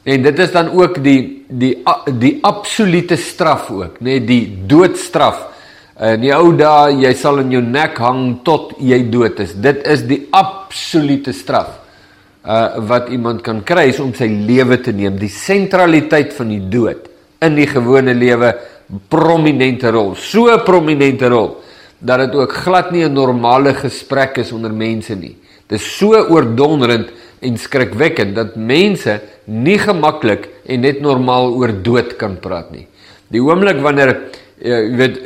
En 0.04 0.22
dit 0.22 0.38
is 0.38 0.52
dan 0.52 0.68
ook 0.76 0.98
die 1.04 1.44
die 1.48 1.78
die 2.20 2.38
absolute 2.44 3.16
straf 3.16 3.70
ook, 3.70 4.00
nê, 4.00 4.18
nee, 4.18 4.24
die 4.24 4.66
doodstraf. 4.68 5.46
In 5.94 6.24
die 6.24 6.32
ou 6.34 6.50
dae, 6.58 6.96
jy 7.04 7.12
sal 7.16 7.38
in 7.44 7.52
jou 7.54 7.62
nek 7.62 8.00
hang 8.02 8.40
tot 8.44 8.74
jy 8.82 8.98
dood 9.12 9.38
is. 9.40 9.54
Dit 9.54 9.84
is 9.88 10.02
die 10.08 10.24
absolute 10.34 11.32
straf 11.32 11.80
uh 12.44 12.76
wat 12.84 13.08
iemand 13.08 13.40
kan 13.40 13.62
kry 13.64 13.86
is 13.88 14.00
om 14.04 14.12
sy 14.12 14.28
lewe 14.28 14.76
te 14.84 14.92
neem. 14.92 15.16
Die 15.16 15.32
sentraliteit 15.32 16.34
van 16.36 16.50
die 16.52 16.60
dood 16.68 17.08
in 17.40 17.56
die 17.56 17.68
gewone 17.70 18.12
lewe 18.12 18.52
prominente 19.08 19.88
rol. 19.94 20.12
So 20.20 20.52
prominente 20.66 21.30
rol 21.32 21.54
dat 22.04 22.26
dit 22.26 22.34
ook 22.36 22.52
glad 22.52 22.90
nie 22.92 23.04
'n 23.04 23.12
normale 23.12 23.72
gesprek 23.74 24.36
is 24.38 24.52
onder 24.52 24.72
mense 24.72 25.14
nie. 25.14 25.36
Dit 25.66 25.80
is 25.80 25.96
so 25.96 26.12
oordonderend 26.12 27.08
en 27.44 27.58
skrikwekkend 27.60 28.34
dat 28.36 28.56
mense 28.56 29.18
nie 29.44 29.78
gemaklik 29.78 30.48
en 30.64 30.84
net 30.84 31.02
normaal 31.04 31.52
oor 31.54 31.72
dood 31.84 32.16
kan 32.20 32.38
praat 32.40 32.72
nie. 32.72 32.86
Die 33.28 33.42
oomblik 33.42 33.80
wanneer 33.84 34.14
eh, 34.14 34.70
jy 34.70 34.96
weet 34.98 35.20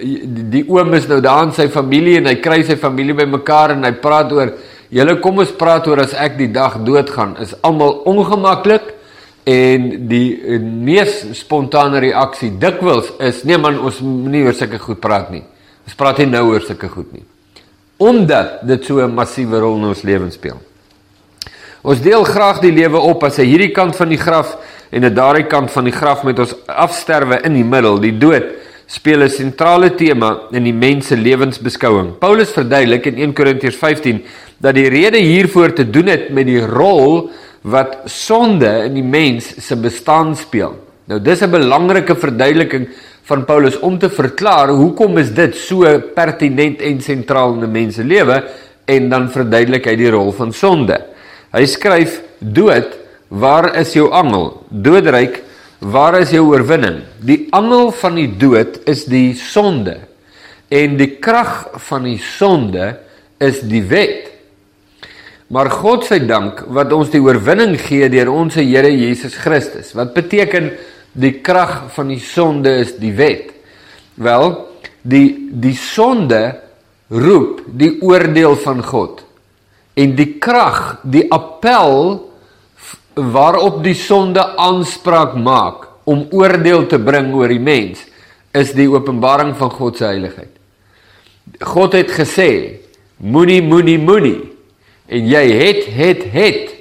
die 0.53 0.65
oom 0.71 0.95
is 0.99 1.09
nou 1.11 1.21
daar 1.25 1.47
in 1.47 1.55
sy 1.57 1.69
familie 1.73 2.19
en 2.21 2.31
hy 2.31 2.39
kry 2.43 2.63
sy 2.67 2.79
familie 2.81 3.17
bymekaar 3.19 3.77
en 3.77 3.87
hy 3.87 3.95
praat 4.03 4.33
oor 4.35 4.55
julle 4.91 5.19
kom 5.23 5.43
ons 5.45 5.53
praat 5.59 5.87
oor 5.91 6.03
as 6.03 6.17
ek 6.17 6.39
die 6.39 6.51
dag 6.53 6.79
doodgaan 6.87 7.37
is 7.45 7.53
almal 7.67 8.01
ongemaklik 8.09 8.95
en 9.49 9.89
die 10.11 10.27
eh, 10.37 10.61
mees 10.61 11.23
spontane 11.39 12.03
reaksie 12.05 12.51
dikwels 12.61 13.15
is 13.25 13.45
nee 13.49 13.61
man 13.61 13.81
ons 13.81 14.03
moenie 14.05 14.45
oor 14.47 14.57
sulke 14.57 14.81
goed 14.83 15.01
praat 15.05 15.33
nie. 15.33 15.45
Ons 15.89 15.97
praat 15.97 16.21
nie 16.21 16.31
nou 16.33 16.49
oor 16.51 16.65
sulke 16.67 16.91
goed 16.93 17.13
nie. 17.17 17.25
Omdat 17.99 18.61
dit 18.69 18.85
so 18.85 19.01
'n 19.01 19.15
massiewe 19.15 19.59
rol 19.59 19.77
in 19.77 19.89
ons 19.89 20.03
lewens 20.03 20.35
speel. 20.35 20.61
Ons 21.89 22.03
deel 22.05 22.21
graag 22.29 22.59
die 22.61 22.75
lewe 22.75 23.01
op 23.01 23.23
as 23.25 23.39
'n 23.39 23.49
hierdie 23.49 23.73
kant 23.73 23.97
van 23.97 24.11
die 24.13 24.21
graf 24.21 24.59
en 24.93 25.05
'n 25.05 25.15
daardie 25.15 25.47
kant 25.47 25.71
van 25.71 25.85
die 25.85 25.93
graf 25.93 26.23
met 26.23 26.39
ons 26.39 26.55
afsterwe 26.67 27.41
in 27.45 27.55
die 27.55 27.65
middel. 27.65 27.99
Die 27.99 28.19
dood 28.19 28.45
speel 28.87 29.23
'n 29.23 29.31
sentrale 29.31 29.95
tema 29.95 30.39
in 30.51 30.65
die 30.65 30.73
mens 30.73 31.07
se 31.07 31.17
lewensbeskouing. 31.17 32.19
Paulus 32.19 32.51
verduidelik 32.51 33.07
in 33.07 33.19
1 33.19 33.33
Korintiërs 33.33 33.77
15 33.77 34.23
dat 34.59 34.75
die 34.75 34.89
rede 34.89 35.17
hiervoor 35.17 35.73
te 35.73 35.91
doen 35.91 36.07
het 36.07 36.29
met 36.31 36.47
die 36.47 36.61
rol 36.61 37.31
wat 37.63 37.99
sonde 38.05 38.85
in 38.85 38.95
die 38.95 39.03
mens 39.03 39.55
se 39.67 39.77
bestaan 39.77 40.37
speel. 40.37 40.75
Nou 41.07 41.21
dis 41.21 41.41
'n 41.41 41.51
belangrike 41.51 42.17
verduideliking 42.17 42.89
van 43.23 43.45
Paulus 43.45 43.79
om 43.79 43.99
te 43.99 44.11
verklaar 44.11 44.69
hoekom 44.69 45.19
is 45.19 45.33
dit 45.33 45.57
so 45.57 46.01
pertinent 46.15 46.81
en 46.81 47.01
sentraal 47.01 47.55
in 47.55 47.65
'n 47.65 47.73
mens 47.73 47.95
se 47.95 48.05
lewe 48.05 48.45
en 48.85 49.09
dan 49.09 49.31
verduidelik 49.31 49.85
hy 49.85 49.97
die 49.97 50.11
rol 50.11 50.33
van 50.33 50.53
sonde. 50.53 51.17
Hy 51.53 51.65
skryf: 51.67 52.23
"Dood, 52.39 52.97
waar 53.29 53.77
is 53.77 53.93
jou 53.93 54.11
angel? 54.13 54.65
Doodryk, 54.71 55.43
waar 55.81 56.21
is 56.21 56.31
jou 56.31 56.49
oorwinning? 56.53 57.03
Die 57.21 57.47
angel 57.51 57.91
van 57.93 58.15
die 58.15 58.37
dood 58.37 58.81
is 58.87 59.05
die 59.05 59.35
sonde 59.35 59.99
en 60.69 60.97
die 60.97 61.17
krag 61.17 61.71
van 61.89 62.05
die 62.05 62.19
sonde 62.19 62.97
is 63.39 63.61
die 63.61 63.83
wet." 63.83 64.29
Maar 65.49 65.71
God 65.71 66.05
se 66.05 66.19
dank 66.27 66.67
wat 66.69 66.93
ons 66.93 67.09
die 67.09 67.23
oorwinning 67.25 67.79
gee 67.81 68.09
deur 68.13 68.29
ons 68.29 68.59
Here 68.61 68.91
Jesus 68.93 69.37
Christus. 69.41 69.95
Wat 69.97 70.13
beteken 70.13 70.75
die 71.17 71.39
krag 71.41 71.87
van 71.95 72.13
die 72.13 72.21
sonde 72.21 72.75
is 72.83 72.99
die 73.01 73.15
wet? 73.17 73.55
Wel, 74.21 74.51
die 75.03 75.49
die 75.49 75.77
sonde 75.79 76.59
roep 77.09 77.63
die 77.81 77.95
oordeel 78.05 78.59
van 78.61 78.83
God. 78.85 79.25
En 79.99 80.15
die 80.19 80.37
krag, 80.39 81.01
die 81.03 81.27
appel 81.35 82.21
waarop 83.19 83.81
die 83.83 83.97
sonde 83.99 84.45
aanspraak 84.61 85.35
maak 85.35 85.89
om 86.09 86.29
oordeel 86.31 86.87
te 86.87 87.01
bring 87.03 87.33
oor 87.35 87.51
die 87.51 87.63
mens, 87.63 88.05
is 88.55 88.71
die 88.77 88.87
openbaring 88.89 89.57
van 89.59 89.73
God 89.75 89.99
se 89.99 90.07
heiligheid. 90.07 90.55
God 91.65 91.97
het 91.99 92.13
gesê, 92.15 92.51
moenie 93.19 93.61
moenie 93.65 93.99
moenie. 93.99 94.41
En 95.09 95.27
jy 95.27 95.45
het 95.59 95.85
het 95.97 96.25
het. 96.33 96.75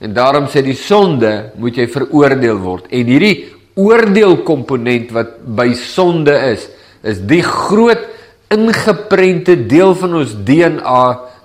En 0.00 0.14
daarom 0.16 0.48
sê 0.52 0.62
die 0.64 0.76
sonde 0.78 1.52
moet 1.60 1.76
jy 1.76 1.86
veroordeel 1.90 2.58
word. 2.62 2.88
En 2.92 3.08
hierdie 3.08 3.52
oordeelkomponent 3.76 5.12
wat 5.12 5.38
by 5.56 5.70
sonde 5.76 6.34
is 6.52 6.70
is 7.06 7.20
die 7.28 7.42
groot 7.44 8.02
ingeprente 8.50 9.54
deel 9.68 9.92
van 9.98 10.16
ons 10.22 10.32
DNA 10.46 11.02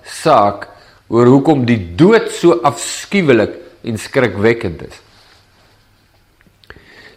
saak 0.07 0.70
oor 1.11 1.27
hoekom 1.27 1.65
die 1.67 1.79
dood 1.99 2.29
so 2.31 2.61
afskuwelik 2.63 3.57
en 3.83 3.97
skrikwekkend 3.99 4.85
is. 4.87 4.99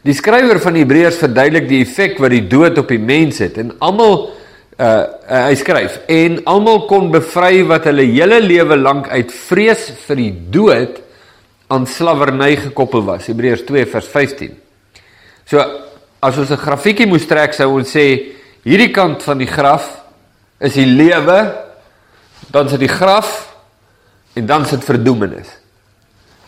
Die 0.04 0.16
skrywer 0.16 0.58
van 0.60 0.76
Hebreërs 0.76 1.20
verduidelik 1.22 1.68
die 1.70 1.80
effek 1.84 2.18
wat 2.20 2.34
die 2.34 2.44
dood 2.50 2.76
op 2.82 2.90
die 2.90 3.00
mens 3.00 3.38
het 3.40 3.56
en 3.62 3.70
almal 3.84 4.16
uh, 4.24 4.84
uh 4.84 5.44
hy 5.46 5.54
skryf 5.56 6.00
en 6.10 6.42
almal 6.50 6.82
kon 6.90 7.08
bevry 7.14 7.62
wat 7.70 7.86
hulle 7.88 8.04
hele 8.10 8.42
lewe 8.42 8.76
lank 8.80 9.08
uit 9.14 9.32
vrees 9.32 9.86
vir 10.08 10.20
die 10.20 10.32
dood 10.58 11.00
aan 11.72 11.86
slawerny 11.88 12.52
gekoppel 12.66 13.06
was. 13.06 13.30
Hebreërs 13.30 13.64
2 13.64 13.86
vers 13.94 14.10
15. 14.12 14.52
So 15.48 15.62
as 16.20 16.36
ons 16.38 16.50
'n 16.50 16.60
grafiekie 16.66 17.06
moes 17.06 17.26
trek 17.26 17.54
sou 17.54 17.70
ons 17.78 17.88
sê 17.88 18.34
hierdie 18.64 18.92
kant 18.92 19.22
van 19.22 19.38
die 19.38 19.48
graf 19.48 20.02
is 20.60 20.74
die 20.74 20.86
lewe, 20.86 21.52
dan 22.50 22.68
sit 22.68 22.80
die 22.80 22.88
graf 22.88 23.53
en 24.34 24.46
dan 24.46 24.66
sit 24.66 24.84
verdoemenis. 24.84 25.48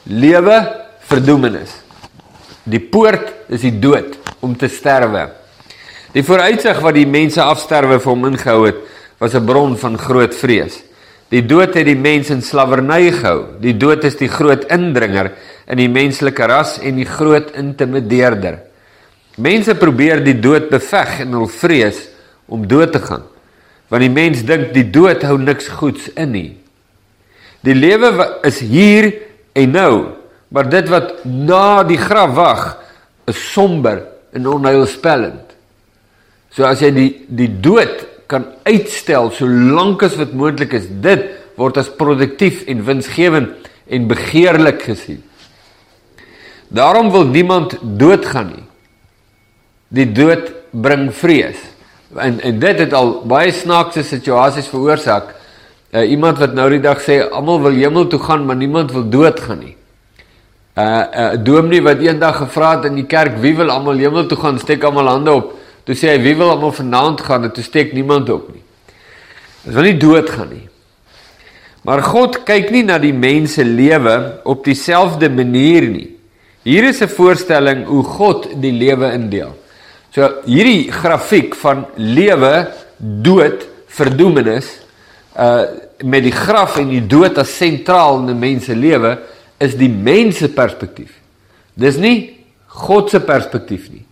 Lewe, 0.03 0.59
verdoemenis. 1.07 1.73
Die 2.67 2.83
poort 2.83 3.33
is 3.49 3.63
die 3.63 3.79
dood 3.79 4.19
om 4.43 4.57
te 4.59 4.69
sterwe. 4.69 5.29
Die 6.15 6.25
vooruitsig 6.27 6.81
wat 6.83 6.97
die 6.97 7.07
mense 7.07 7.43
afsterwe 7.43 7.99
vir 8.01 8.13
hom 8.13 8.29
ingehou 8.31 8.67
het, 8.67 8.79
was 9.19 9.35
'n 9.35 9.47
bron 9.47 9.77
van 9.77 9.99
groot 9.99 10.35
vrees. 10.35 10.83
Die 11.29 11.43
dood 11.43 11.75
het 11.75 11.87
die 11.87 11.99
mens 11.99 12.31
in 12.31 12.43
slawerny 12.43 13.11
gehou. 13.11 13.59
Die 13.61 13.77
dood 13.77 14.05
is 14.05 14.17
die 14.17 14.29
groot 14.29 14.65
indringer 14.71 15.33
in 15.67 15.77
die 15.77 15.89
menslike 15.89 16.47
ras 16.47 16.79
en 16.79 16.97
die 16.97 17.09
groot 17.09 17.51
intimideerder. 17.51 18.61
Mense 19.37 19.75
probeer 19.75 20.23
die 20.25 20.39
dood 20.41 20.71
beveg 20.71 21.21
in 21.21 21.33
hul 21.33 21.49
vrees 21.49 22.09
om 22.47 22.67
dood 22.67 22.93
te 22.93 22.99
gaan. 22.99 23.23
Want 23.89 24.03
die 24.03 24.11
mens 24.11 24.45
dink 24.47 24.73
die 24.75 24.91
dood 24.91 25.23
hou 25.23 25.39
niks 25.39 25.69
goeds 25.69 26.09
in 26.15 26.31
nie. 26.31 26.66
Die 27.65 27.75
lewe 27.75 28.11
is 28.47 28.61
hier 28.61 29.13
en 29.57 29.71
nou, 29.73 29.95
maar 30.49 30.69
dit 30.71 30.89
wat 30.93 31.25
na 31.25 31.83
die 31.87 31.99
graf 32.01 32.35
wag, 32.37 32.67
is 33.27 33.39
somber 33.53 34.03
en 34.37 34.47
onheilspellend. 34.47 35.55
So 36.55 36.65
as 36.69 36.83
jy 36.85 36.93
die 36.95 37.11
die 37.29 37.51
dood 37.63 38.05
kan 38.31 38.47
uitstel 38.67 39.31
so 39.35 39.47
lank 39.47 40.03
as 40.07 40.17
wat 40.19 40.35
moontlik 40.35 40.75
is, 40.79 40.89
dit 40.89 41.27
word 41.57 41.79
as 41.81 41.91
produktief 41.99 42.65
en 42.71 42.85
winsgewend 42.87 43.69
en 43.87 44.09
begeerlik 44.11 44.83
gesien. 44.89 45.23
Daarom 46.69 47.13
wil 47.15 47.29
niemand 47.31 47.77
doodgaan 47.81 48.49
nie. 48.55 48.65
Die 49.95 50.09
dood 50.13 50.51
bring 50.75 51.09
vrees. 51.15 51.61
En 52.17 52.41
en 52.41 52.59
dit 52.63 52.81
het 52.83 52.95
al 52.97 53.21
baie 53.29 53.53
snaakse 53.55 54.03
situasies 54.07 54.71
veroorsaak. 54.73 55.31
Uh, 55.95 56.11
iemand 56.11 56.39
wat 56.39 56.55
nou 56.55 56.71
die 56.71 56.81
dag 56.83 56.99
sê 57.01 57.21
almal 57.31 57.61
wil 57.63 57.77
hemel 57.79 58.07
toe 58.11 58.19
gaan, 58.19 58.45
maar 58.45 58.57
niemand 58.57 58.93
wil 58.93 59.09
doodgaan 59.09 59.59
nie. 59.59 59.77
'n 60.77 60.81
uh, 60.81 61.05
'n 61.33 61.39
uh, 61.39 61.45
dominee 61.45 61.83
wat 61.83 61.99
eendag 61.99 62.37
gevra 62.37 62.77
het 62.77 62.85
in 62.85 62.95
die 62.95 63.07
kerk 63.07 63.39
wie 63.41 63.55
wil 63.57 63.71
almal 63.71 63.97
hemel 63.97 64.27
toe 64.27 64.39
gaan, 64.39 64.59
steek 64.59 64.85
almal 64.85 65.09
hande 65.09 65.33
op. 65.33 65.55
Toe 65.85 65.95
sê 65.95 66.17
hy 66.17 66.19
wie 66.21 66.35
wil 66.37 66.51
almal 66.51 66.73
vanaand 66.73 67.21
gaan 67.21 67.51
toe 67.53 67.65
steek 67.65 67.93
niemand 67.93 68.31
op 68.31 68.49
nie. 68.53 68.63
Ons 69.67 69.75
wil 69.75 69.87
nie 69.87 69.97
dood 69.97 70.31
gaan 70.31 70.51
nie. 70.51 70.69
Maar 71.87 72.03
God 72.03 72.43
kyk 72.45 72.71
nie 72.75 72.83
na 72.83 72.99
die 72.99 73.15
mens 73.15 73.55
se 73.55 73.65
lewe 73.65 74.41
op 74.45 74.65
dieselfde 74.67 75.31
manier 75.31 75.87
nie. 75.87 76.11
Hier 76.67 76.85
is 76.85 77.01
'n 77.01 77.09
voorstelling 77.09 77.87
hoe 77.87 78.03
God 78.03 78.49
die 78.61 78.73
lewe 78.73 79.13
indeel. 79.13 79.55
So 80.11 80.43
hierdie 80.45 80.91
grafiek 80.93 81.55
van 81.55 81.87
lewe, 81.95 82.69
dood, 82.99 83.67
verdoemenis, 83.87 84.86
uh 85.39 85.85
met 86.05 86.27
die 86.27 86.33
graf 86.33 86.75
en 86.77 86.91
die 86.93 87.07
dood 87.09 87.39
as 87.41 87.55
sentraal 87.57 88.19
in 88.21 88.29
'n 88.31 88.39
mens 88.39 88.65
se 88.65 88.75
lewe 88.77 89.19
is 89.59 89.77
die 89.77 89.89
mens 89.89 90.37
se 90.37 90.49
perspektief. 90.49 91.11
Dis 91.75 91.97
nie 91.97 92.37
God 92.67 93.11
se 93.11 93.21
perspektief 93.21 93.89
nie. 93.91 94.05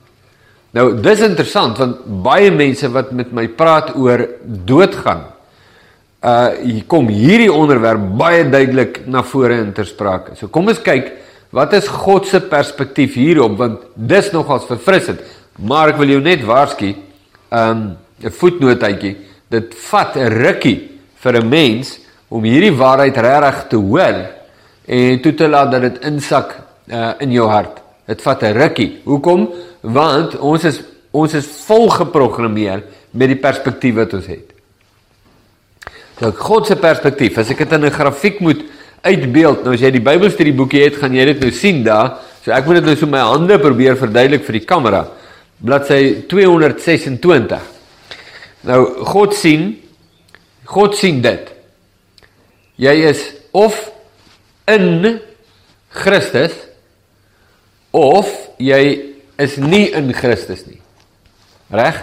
Nou, 0.73 1.01
dis 1.01 1.21
interessant 1.21 1.79
want 1.79 2.01
baie 2.25 2.51
mense 2.51 2.89
wat 2.89 3.13
met 3.13 3.33
my 3.33 3.49
praat 3.49 3.93
oor 3.97 4.27
doodgaan, 4.43 5.25
uh 6.25 6.49
hier 6.63 6.85
kom 6.89 7.09
hierdie 7.09 7.53
onderwerp 7.53 8.01
baie 8.17 8.49
duidelik 8.49 9.07
na 9.07 9.23
vore 9.23 9.59
in 9.61 9.73
ter 9.73 9.85
sprake. 9.85 10.37
So 10.37 10.49
kom 10.49 10.69
ons 10.69 10.81
kyk 10.81 11.13
wat 11.55 11.73
is 11.73 11.87
God 11.87 12.27
se 12.27 12.41
perspektief 12.41 13.15
hierop 13.15 13.59
want 13.59 13.85
dis 13.95 14.33
nogals 14.33 14.67
verfrissend. 14.67 15.21
Maar 15.59 15.93
ek 15.93 16.01
wil 16.01 16.09
jou 16.09 16.21
net 16.21 16.43
waarsku, 16.43 16.95
um 17.53 17.97
'n 18.25 18.31
voetnootjie, 18.31 19.17
dit 19.51 19.75
vat 19.91 20.17
'n 20.17 20.33
rukkie 20.33 20.94
vir 21.25 21.41
'n 21.41 21.49
mens 21.49 21.99
om 22.29 22.45
hierdie 22.45 22.77
waarheid 22.77 23.17
regtig 23.17 23.67
te 23.69 23.77
hoor 23.77 24.17
en 24.87 25.21
toe 25.21 25.35
te 25.35 25.49
laat 25.49 25.71
dat 25.73 25.81
dit 25.81 26.05
insak 26.05 26.55
uh 26.89 27.13
in 27.19 27.33
jou 27.33 27.49
hart. 27.49 27.81
Dit 28.07 28.23
vat 28.23 28.43
'n 28.43 28.53
rukkie. 28.53 29.01
Hoekom? 29.05 29.49
want 29.85 30.39
ons 30.41 30.65
is 30.65 30.81
ons 31.15 31.35
is 31.37 31.47
vol 31.69 31.87
geprogrammeer 31.95 32.81
met 33.15 33.31
die 33.31 33.39
perspektief 33.39 33.95
wat 34.01 34.17
ons 34.17 34.27
het. 34.27 34.49
So 36.19 36.33
God 36.35 36.67
se 36.67 36.75
perspektief, 36.79 37.39
as 37.39 37.51
ek 37.51 37.59
dit 37.63 37.73
in 37.73 37.85
'n 37.85 37.91
grafiek 37.91 38.41
moet 38.41 38.65
uitbeeld, 39.03 39.65
nou 39.65 39.75
as 39.75 39.81
jy 39.81 39.91
die 39.91 40.01
Bybelstudieboekie 40.01 40.83
het, 40.83 40.97
gaan 40.97 41.15
jy 41.15 41.25
dit 41.25 41.41
nou 41.41 41.51
sien 41.51 41.85
daar. 41.85 42.19
So 42.43 42.51
ek 42.51 42.67
moet 42.67 42.77
dit 42.77 42.85
nou 42.85 42.97
so 42.97 43.07
my 43.07 43.19
hande 43.19 43.59
probeer 43.59 43.97
verduidelik 43.97 44.45
vir 44.45 44.53
die 44.53 44.67
kamera. 44.67 45.07
Bladsy 45.63 46.27
226. 46.27 47.61
Nou 48.63 49.05
God 49.05 49.35
sien 49.35 49.79
God 50.65 50.97
sien 50.97 51.21
dit. 51.25 51.51
Jy 52.81 52.95
is 53.11 53.23
of 53.55 53.77
in 54.71 55.21
Christus 55.95 56.55
of 57.95 58.31
jy 58.59 59.15
is 59.39 59.59
nie 59.61 59.87
in 59.95 60.11
Christus 60.17 60.65
nie. 60.67 60.81
Reg? 61.75 62.01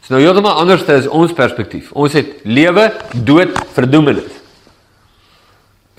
Dis 0.00 0.12
nou 0.12 0.20
heeltemal 0.20 0.60
anders 0.60 0.84
as 0.88 1.08
ons 1.08 1.32
perspektief. 1.36 1.92
Ons 1.92 2.16
het 2.18 2.44
lewe, 2.48 2.90
dood, 3.14 3.56
verdoemenis. 3.76 4.36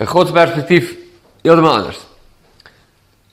'n 0.02 0.06
God 0.06 0.26
se 0.26 0.34
perspektief 0.34 0.96
heeltemal 1.42 1.76
anders. 1.82 2.00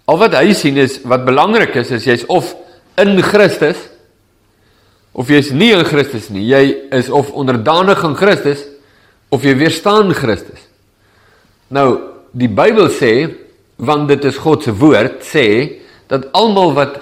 Al 0.05 0.17
wat 0.17 0.35
hy 0.37 0.53
sien 0.53 0.77
is 0.77 0.99
wat 1.03 1.25
belangrik 1.25 1.75
is 1.75 1.91
is 1.91 2.05
jy's 2.05 2.25
of 2.27 2.55
in 2.97 3.21
Christus 3.21 3.77
of 5.13 5.29
jy's 5.29 5.51
nie 5.51 5.71
in 5.73 5.85
Christus 5.85 6.29
nie. 6.29 6.45
Jy 6.47 6.63
is 6.95 7.09
of 7.09 7.31
onderdanig 7.31 8.03
aan 8.05 8.17
Christus 8.17 8.65
of 9.29 9.43
jy 9.45 9.55
weerstaan 9.57 10.13
Christus. 10.17 10.61
Nou, 11.69 12.15
die 12.31 12.49
Bybel 12.49 12.89
sê 12.93 13.13
want 13.79 14.09
dit 14.11 14.25
is 14.27 14.39
God 14.41 14.65
se 14.65 14.73
woord 14.75 15.21
sê 15.23 15.45
dat 16.11 16.27
almal 16.35 16.73
wat 16.75 16.97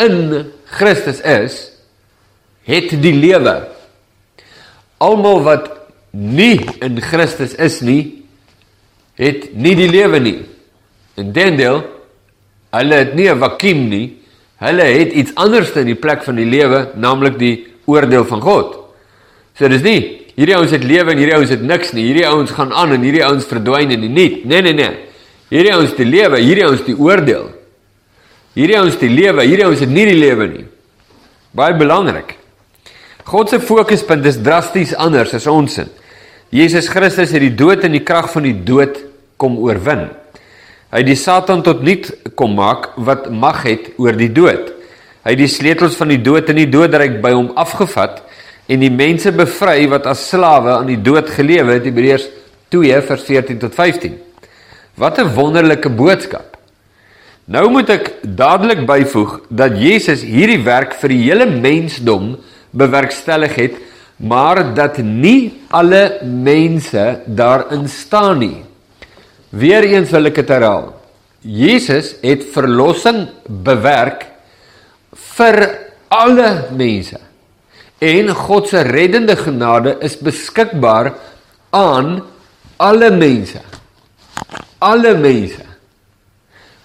in 0.00 0.46
Christus 0.76 1.20
is, 1.20 1.56
het 2.66 2.92
die 3.02 3.14
lewe. 3.14 3.54
Almal 5.02 5.42
wat 5.46 5.70
nie 6.16 6.58
in 6.84 7.00
Christus 7.04 7.54
is 7.60 7.80
nie, 7.84 8.24
het 9.16 9.50
nie 9.56 9.74
die 9.78 9.88
lewe 9.90 10.20
nie. 10.22 10.38
Intendeel, 11.20 11.82
hulle 12.76 12.96
het 13.02 13.14
nie 13.14 13.28
'n 13.28 13.40
vakuum 13.40 13.88
nie. 13.88 14.06
Hulle 14.62 14.84
het 14.88 15.12
iets 15.12 15.34
anders 15.36 15.74
in 15.76 15.90
die 15.90 15.98
plek 16.00 16.22
van 16.24 16.38
die 16.38 16.46
lewe, 16.48 16.90
naamlik 16.96 17.36
die 17.38 17.54
oordeel 17.84 18.24
van 18.24 18.40
God. 18.40 18.78
So 19.56 19.68
dis 19.72 19.84
nie 19.84 19.98
hierdie 20.36 20.56
ouens 20.56 20.72
het 20.74 20.84
lewe 20.84 21.14
en 21.14 21.20
hierdie 21.20 21.36
ouens 21.36 21.52
het 21.52 21.62
niks 21.64 21.94
nie. 21.96 22.06
Hierdie 22.10 22.26
ouens 22.28 22.52
gaan 22.52 22.72
aan 22.76 22.92
en 22.96 23.04
hierdie 23.04 23.24
ouens 23.24 23.46
verdwyn 23.48 23.92
in 23.94 24.02
die 24.04 24.12
niet. 24.12 24.42
Nee 24.44 24.62
nee 24.64 24.76
nee. 24.76 24.90
Hierdie 25.52 25.72
ouens 25.72 25.94
die 25.96 26.08
lewe, 26.08 26.40
hierdie 26.42 26.66
ouens 26.66 26.82
die 26.84 26.96
oordeel. 26.96 27.46
Hierdie 28.56 28.78
ouens 28.80 28.98
die 29.00 29.12
lewe, 29.12 29.44
hierdie 29.46 29.66
ouens 29.68 29.84
het 29.84 29.92
nie 29.92 30.06
die 30.08 30.18
lewe 30.18 30.48
nie. 30.50 30.66
Baie 31.56 31.76
belangrik. 31.76 32.36
God 33.26 33.50
se 33.50 33.60
fokuspunt 33.60 34.26
is 34.28 34.38
drasties 34.42 34.94
anders 34.94 35.32
as 35.34 35.48
ons 35.50 35.80
se. 35.80 35.86
Jesus 36.54 36.88
Christus 36.92 37.32
het 37.34 37.42
die 37.42 37.54
dood 37.56 37.84
en 37.84 37.96
die 37.96 38.04
krag 38.06 38.28
van 38.32 38.46
die 38.46 38.54
dood 38.66 39.00
kom 39.40 39.56
oorwin. 39.58 40.06
Hy 40.92 41.02
het 41.02 41.08
die 41.08 41.18
Satan 41.18 41.64
tot 41.66 41.82
niet 41.82 42.12
kom 42.38 42.54
maak 42.54 42.92
wat 42.96 43.30
mag 43.30 43.64
het 43.66 43.90
oor 43.98 44.14
die 44.14 44.30
dood. 44.32 44.70
Hy 45.26 45.34
het 45.34 45.40
die 45.40 45.50
sleutels 45.50 45.96
van 45.98 46.12
die 46.14 46.20
dood 46.22 46.50
en 46.52 46.60
die 46.60 46.70
doodryk 46.70 47.18
by 47.22 47.32
hom 47.34 47.50
afgevat 47.58 48.22
en 48.70 48.82
die 48.82 48.92
mense 48.94 49.32
bevry 49.34 49.88
wat 49.90 50.06
as 50.06 50.28
slawe 50.30 50.76
aan 50.76 50.90
die 50.90 51.00
dood 51.02 51.30
gelewe 51.34 51.74
het. 51.78 51.88
Hebreërs 51.88 52.28
2 52.70 53.00
vers 53.08 53.24
14 53.26 53.58
tot 53.62 53.74
15. 53.74 54.14
Wat 54.94 55.18
'n 55.18 55.34
wonderlike 55.34 55.90
boodskap. 55.90 56.56
Nou 57.46 57.70
moet 57.70 57.90
ek 57.90 58.06
dadelik 58.22 58.86
byvoeg 58.86 59.40
dat 59.50 59.78
Jesus 59.78 60.22
hierdie 60.22 60.62
werk 60.66 60.94
vir 60.98 61.08
die 61.08 61.22
hele 61.30 61.46
mensdom 61.46 62.36
bewerkstellig 62.70 63.54
het, 63.54 63.74
maar 64.16 64.74
dat 64.74 64.98
nie 64.98 65.62
alle 65.70 66.18
mense 66.22 67.20
daarin 67.26 67.88
staan 67.88 68.38
nie. 68.38 68.65
Weereens 69.56 70.12
wil 70.14 70.30
ek 70.30 70.40
dit 70.42 70.52
herhaal. 70.52 70.90
Jesus 71.46 72.14
het 72.24 72.44
verlossing 72.54 73.26
bewerk 73.46 74.26
vir 75.36 75.60
alle 76.12 76.48
mense. 76.76 77.20
En 78.02 78.32
God 78.36 78.68
se 78.68 78.82
reddende 78.84 79.36
genade 79.38 79.96
is 80.04 80.18
beskikbaar 80.20 81.14
aan 81.76 82.18
alle 82.76 83.10
mense. 83.14 83.62
Alle 84.84 85.14
mense 85.16 85.66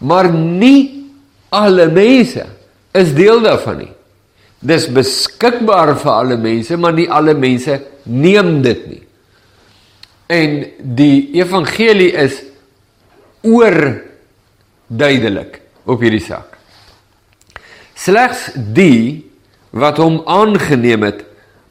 maar 0.02 0.30
nie 0.34 1.08
alle 1.50 1.88
mense 1.92 2.46
is 2.98 3.14
deel 3.16 3.42
daarvan 3.44 3.84
nie. 3.84 3.92
Dis 4.62 4.88
beskikbaar 4.94 5.96
vir 6.02 6.12
alle 6.12 6.38
mense, 6.42 6.78
maar 6.78 6.94
nie 6.94 7.10
alle 7.10 7.34
mense 7.38 7.80
neem 8.06 8.60
dit 8.66 8.88
nie. 8.90 9.02
En 10.32 10.58
die 10.98 11.32
evangelie 11.38 12.12
is 12.24 12.40
oor 13.44 14.02
duidelik 14.88 15.62
op 15.86 16.02
hierdie 16.02 16.24
saak. 16.24 16.58
Slegs 17.96 18.52
die 18.56 19.26
wat 19.72 19.98
hom 20.02 20.22
aangeneem 20.28 21.04
het 21.08 21.24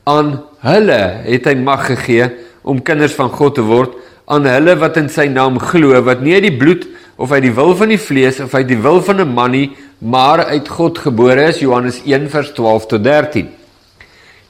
aan 0.08 0.38
hulle 0.64 1.00
het 1.26 1.46
hy 1.46 1.56
mag 1.60 1.86
gegee 1.90 2.30
om 2.62 2.82
kinders 2.82 3.14
van 3.16 3.30
God 3.32 3.58
te 3.58 3.64
word 3.64 3.96
aan 4.30 4.46
hulle 4.46 4.76
wat 4.78 4.96
in 5.00 5.08
sy 5.10 5.26
naam 5.28 5.58
glo 5.58 5.98
wat 6.06 6.22
nie 6.22 6.36
uit 6.38 6.48
die 6.48 6.58
bloed 6.58 6.86
of 7.20 7.32
uit 7.34 7.44
die 7.44 7.52
wil 7.52 7.74
van 7.76 7.92
die 7.92 8.00
vlees 8.00 8.40
of 8.40 8.54
uit 8.56 8.68
die 8.70 8.80
wil 8.80 9.02
van 9.04 9.20
'n 9.20 9.34
man 9.34 9.50
nie, 9.50 9.76
maar 9.98 10.44
uit 10.44 10.68
God 10.68 10.98
gebore 10.98 11.48
is, 11.48 11.60
Johannes 11.60 12.00
1 12.04 12.30
vers 12.30 12.52
12 12.52 12.86
tot 12.86 13.04
13. 13.04 13.48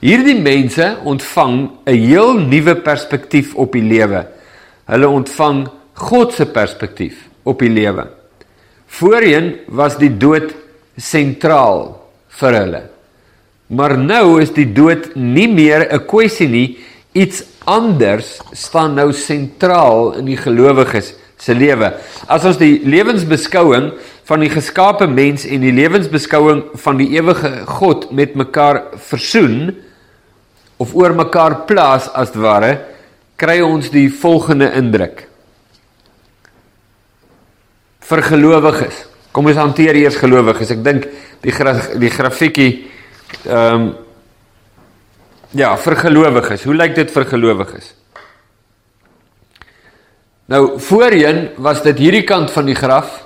Hierdie 0.01 0.39
mense 0.39 0.97
ontvang 1.05 1.71
'n 1.87 1.95
heel 1.95 2.39
nuwe 2.39 2.75
perspektief 2.77 3.55
op 3.55 3.73
die 3.73 3.83
lewe. 3.83 4.27
Hulle 4.87 5.09
ontvang 5.09 5.69
God 6.01 6.33
se 6.33 6.47
perspektief 6.49 7.27
op 7.45 7.61
die 7.61 7.71
lewe. 7.73 8.07
Voorheen 8.91 9.53
was 9.69 9.99
die 10.01 10.11
dood 10.11 10.55
sentraal 10.97 11.93
vir 12.41 12.57
hulle. 12.57 12.83
Maar 13.71 13.95
nou 13.99 14.41
is 14.43 14.51
die 14.57 14.67
dood 14.75 15.13
nie 15.15 15.47
meer 15.49 15.87
'n 15.93 16.07
kwessie 16.07 16.49
nie, 16.49 16.79
iets 17.13 17.45
anders 17.65 18.41
staan 18.53 18.95
nou 18.95 19.13
sentraal 19.13 20.19
in 20.19 20.27
die 20.27 20.37
gelowiges 20.37 21.15
se 21.39 21.55
lewe. 21.55 21.93
As 22.29 22.45
ons 22.45 22.59
die 22.59 22.81
lewensbeskouing 22.85 23.93
van 24.25 24.41
die 24.41 24.51
geskape 24.51 25.07
mens 25.07 25.45
en 25.45 25.61
die 25.61 25.73
lewensbeskouing 25.73 26.63
van 26.75 26.97
die 26.97 27.09
ewige 27.17 27.65
God 27.67 28.11
met 28.13 28.35
mekaar 28.35 28.83
versoen 28.97 29.77
of 30.77 30.95
oor 30.95 31.15
mekaar 31.15 31.65
plaas 31.67 32.09
as 32.15 32.35
ware, 32.35 32.79
kry 33.37 33.61
ons 33.61 33.91
die 33.91 34.09
volgende 34.11 34.73
indruk. 34.77 35.30
Vir 38.11 38.23
gelowiges. 38.27 39.07
Kom 39.31 39.47
ons 39.47 39.61
hanteer 39.61 39.95
eers 40.01 40.19
gelowiges. 40.19 40.75
Ek 40.75 40.85
dink 40.85 41.07
die 41.45 41.55
gra 41.55 41.77
die 41.95 42.11
grafiekie 42.11 42.71
ehm 43.47 43.75
um, 43.75 43.91
ja, 45.55 45.75
vir 45.77 45.97
gelowiges. 45.99 46.65
Hoe 46.67 46.77
lyk 46.77 46.95
dit 46.95 47.11
vir 47.11 47.27
gelowiges? 47.27 47.93
Nou 50.51 50.79
voorheen 50.83 51.49
was 51.63 51.83
dit 51.83 51.99
hierdie 51.99 52.25
kant 52.27 52.51
van 52.51 52.67
die 52.67 52.75
graf, 52.75 53.21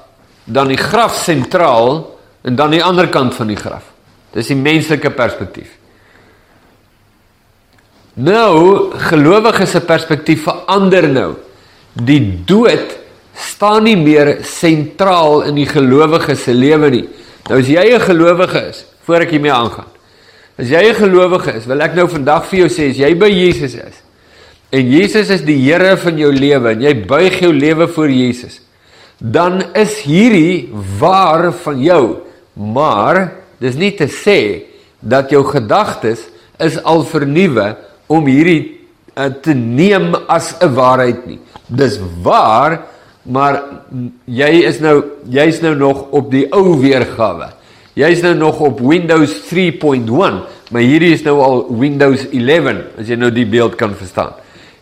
dan 0.45 0.69
die 0.69 0.81
graf 0.81 1.17
sentraal 1.17 2.03
en 2.45 2.57
dan 2.57 2.75
die 2.77 2.83
ander 2.85 3.09
kant 3.09 3.35
van 3.35 3.49
die 3.49 3.57
graf. 3.57 3.87
Dis 4.35 4.51
die 4.53 4.59
menslike 4.59 5.13
perspektief. 5.17 5.71
Nou 8.15 8.93
gelowiges 9.09 9.73
se 9.75 9.81
perspektief 9.81 10.45
verander 10.45 11.09
nou. 11.09 11.31
Die 11.95 12.21
dood 12.47 13.04
staan 13.35 13.85
nie 13.85 13.97
meer 13.97 14.39
sentraal 14.47 15.43
in 15.49 15.59
die 15.59 15.69
gelowiges 15.69 16.45
se 16.47 16.55
lewe 16.55 16.91
nie. 16.91 17.05
Nou 17.49 17.59
as 17.61 17.69
jy 17.69 17.85
'n 17.95 18.01
gelowige 18.01 18.69
is, 18.71 18.85
voor 19.05 19.21
ek 19.21 19.31
hiermee 19.31 19.53
aangaan. 19.53 19.91
As 20.59 20.69
jy 20.69 20.83
'n 20.89 20.95
gelowige 20.95 21.57
is, 21.57 21.67
wil 21.67 21.81
ek 21.81 21.95
nou 21.95 22.09
vandag 22.09 22.47
vir 22.47 22.59
jou 22.59 22.69
sê 22.69 22.91
as 22.91 22.97
jy 22.97 23.15
by 23.15 23.29
Jesus 23.29 23.75
is, 23.75 24.03
en 24.71 24.91
Jesus 24.91 25.31
is 25.31 25.43
die 25.43 25.59
Here 25.59 25.97
van 25.97 26.19
jou 26.19 26.33
lewe 26.33 26.71
en 26.71 26.81
jy 26.81 26.95
buig 27.07 27.41
jou 27.41 27.53
lewe 27.53 27.89
voor 27.89 28.09
Jesus, 28.09 28.61
dan 29.19 29.63
is 29.75 30.03
hierdie 30.03 30.71
waar 30.99 31.53
van 31.53 31.81
jou. 31.81 32.17
Maar 32.55 33.33
dis 33.59 33.75
nie 33.75 33.93
te 33.97 34.07
sê 34.07 34.65
dat 35.01 35.31
jou 35.31 35.45
gedagtes 35.45 36.29
is 36.59 36.79
al 36.83 37.05
vernuwe 37.05 37.77
om 38.07 38.27
hierdie 38.27 38.81
uh, 39.17 39.29
te 39.43 39.55
neem 39.55 40.15
as 40.29 40.55
'n 40.61 40.75
waarheid 40.75 41.27
nie. 41.27 41.39
Dis 41.69 41.99
waar, 42.23 42.81
maar 43.25 43.63
jy 44.29 44.51
is 44.69 44.81
nou 44.85 45.03
jy's 45.33 45.61
nou 45.65 45.75
nog 45.77 46.11
op 46.13 46.31
die 46.33 46.47
ou 46.53 46.77
weergawe. 46.81 47.53
Jy's 47.95 48.23
nou 48.25 48.35
nog 48.35 48.61
op 48.61 48.81
Windows 48.83 49.37
3.1, 49.49 50.41
maar 50.71 50.83
hierdie 50.83 51.13
is 51.15 51.23
nou 51.23 51.39
al 51.41 51.61
Windows 51.79 52.27
11 52.33 52.99
as 53.01 53.09
jy 53.09 53.19
nou 53.21 53.31
die 53.33 53.47
beeld 53.47 53.77
kan 53.81 53.95
verstaan. 53.95 54.35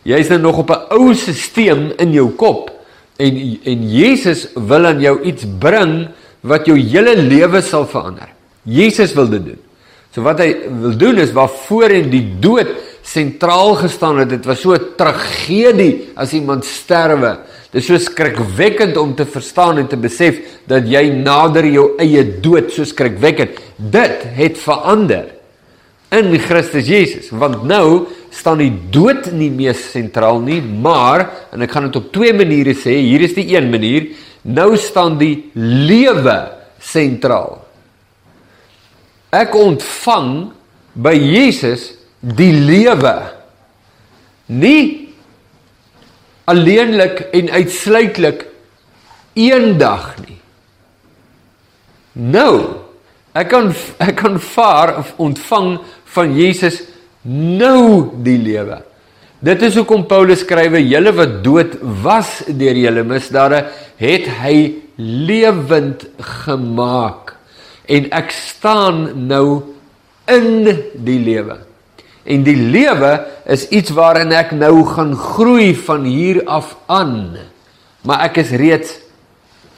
Jy's 0.09 0.31
nou 0.33 0.41
nog 0.41 0.59
op 0.59 0.71
'n 0.71 0.87
ou 0.91 1.15
stelsel 1.15 1.93
in 1.99 2.13
jou 2.13 2.31
kop 2.31 2.71
en 3.17 3.59
en 3.65 3.91
Jesus 3.91 4.49
wil 4.55 4.87
aan 4.87 5.01
jou 5.01 5.21
iets 5.23 5.45
bring 5.59 6.09
wat 6.41 6.67
jou 6.67 6.79
hele 6.79 7.17
lewe 7.17 7.63
sal 7.63 7.87
verander. 7.87 8.29
Jesus 8.63 9.15
wil 9.15 9.29
dit 9.29 9.45
doen. 9.45 9.61
So 10.13 10.23
wat 10.23 10.39
hy 10.39 10.57
wil 10.81 10.97
doen 10.97 11.19
is 11.19 11.33
waar 11.33 11.49
voorheen 11.49 12.11
die 12.11 12.39
dood 12.41 12.69
sentraal 13.03 13.75
gestaan 13.81 14.19
het. 14.19 14.29
Dit 14.29 14.45
was 14.45 14.61
so 14.61 14.75
'n 14.75 14.95
tragedie 14.97 16.11
as 16.15 16.33
iemand 16.33 16.65
sterwe. 16.65 17.39
Dit 17.73 17.81
is 17.81 17.89
so 17.89 17.97
skrikwekkend 17.97 18.99
om 19.01 19.15
te 19.17 19.25
verstaan 19.25 19.81
en 19.81 19.87
te 19.89 19.97
besef 19.97 20.43
dat 20.69 20.85
jy 20.89 21.07
nader 21.17 21.65
jou 21.73 21.87
eie 22.03 22.21
dood 22.45 22.69
so 22.73 22.85
skrikwekkend. 22.85 23.57
Dit 23.77 24.27
het 24.37 24.61
verander 24.61 25.31
in 26.13 26.29
Christus 26.45 26.85
Jesus, 26.85 27.31
want 27.33 27.63
nou 27.65 28.05
staan 28.33 28.61
die 28.61 28.73
dood 28.93 29.31
nie 29.33 29.49
meer 29.53 29.77
sentraal 29.77 30.43
nie, 30.45 30.61
maar 30.61 31.25
en 31.53 31.65
ek 31.65 31.73
gaan 31.73 31.89
dit 31.89 31.97
op 31.97 32.11
twee 32.13 32.35
maniere 32.37 32.75
sê, 32.77 32.99
hier 33.01 33.25
is 33.25 33.33
die 33.37 33.47
een 33.55 33.71
manier, 33.73 34.11
nou 34.45 34.75
staan 34.77 35.17
die 35.21 35.49
lewe 35.57 36.37
sentraal. 36.83 37.57
Ek 39.33 39.55
ontvang 39.57 40.51
by 40.93 41.15
Jesus 41.17 41.95
die 42.21 42.53
lewe. 42.53 43.15
Nie 44.53 45.02
alleenlik 46.51 47.27
en 47.33 47.51
uitsluitlik 47.51 48.47
eendag 49.39 50.13
nie. 50.27 50.39
Nou, 52.13 52.83
ek 53.33 53.49
kan 53.53 53.71
ek 54.03 54.17
kan 54.21 54.41
vaar 54.53 54.97
of 55.01 55.13
ontvang 55.23 55.77
van 56.15 56.35
Jesus 56.37 56.83
nou 57.25 58.11
die 58.25 58.39
lewe. 58.43 58.83
Dit 59.43 59.63
is 59.67 59.75
hoekom 59.79 60.05
Paulus 60.07 60.45
skrywe: 60.45 60.83
"Julle 60.87 61.13
wat 61.17 61.43
dood 61.43 61.79
was 62.05 62.43
deur 62.47 62.77
julle 62.79 63.03
misdade, 63.03 63.65
het 63.99 64.29
hy 64.43 64.75
lewend 64.99 66.07
gemaak 66.45 67.35
en 67.89 68.07
ek 68.13 68.31
staan 68.31 69.27
nou 69.27 69.75
in 70.31 70.69
die 70.95 71.19
lewe." 71.19 71.72
En 72.25 72.45
die 72.47 72.57
lewe 72.57 73.13
is 73.51 73.67
iets 73.75 73.91
waarin 73.95 74.33
ek 74.35 74.53
nou 74.55 74.85
gaan 74.87 75.15
groei 75.19 75.73
van 75.75 76.05
hier 76.07 76.43
af 76.47 76.77
aan. 76.87 77.35
Maar 78.07 78.29
ek 78.29 78.43
is 78.45 78.53
reeds 78.59 78.95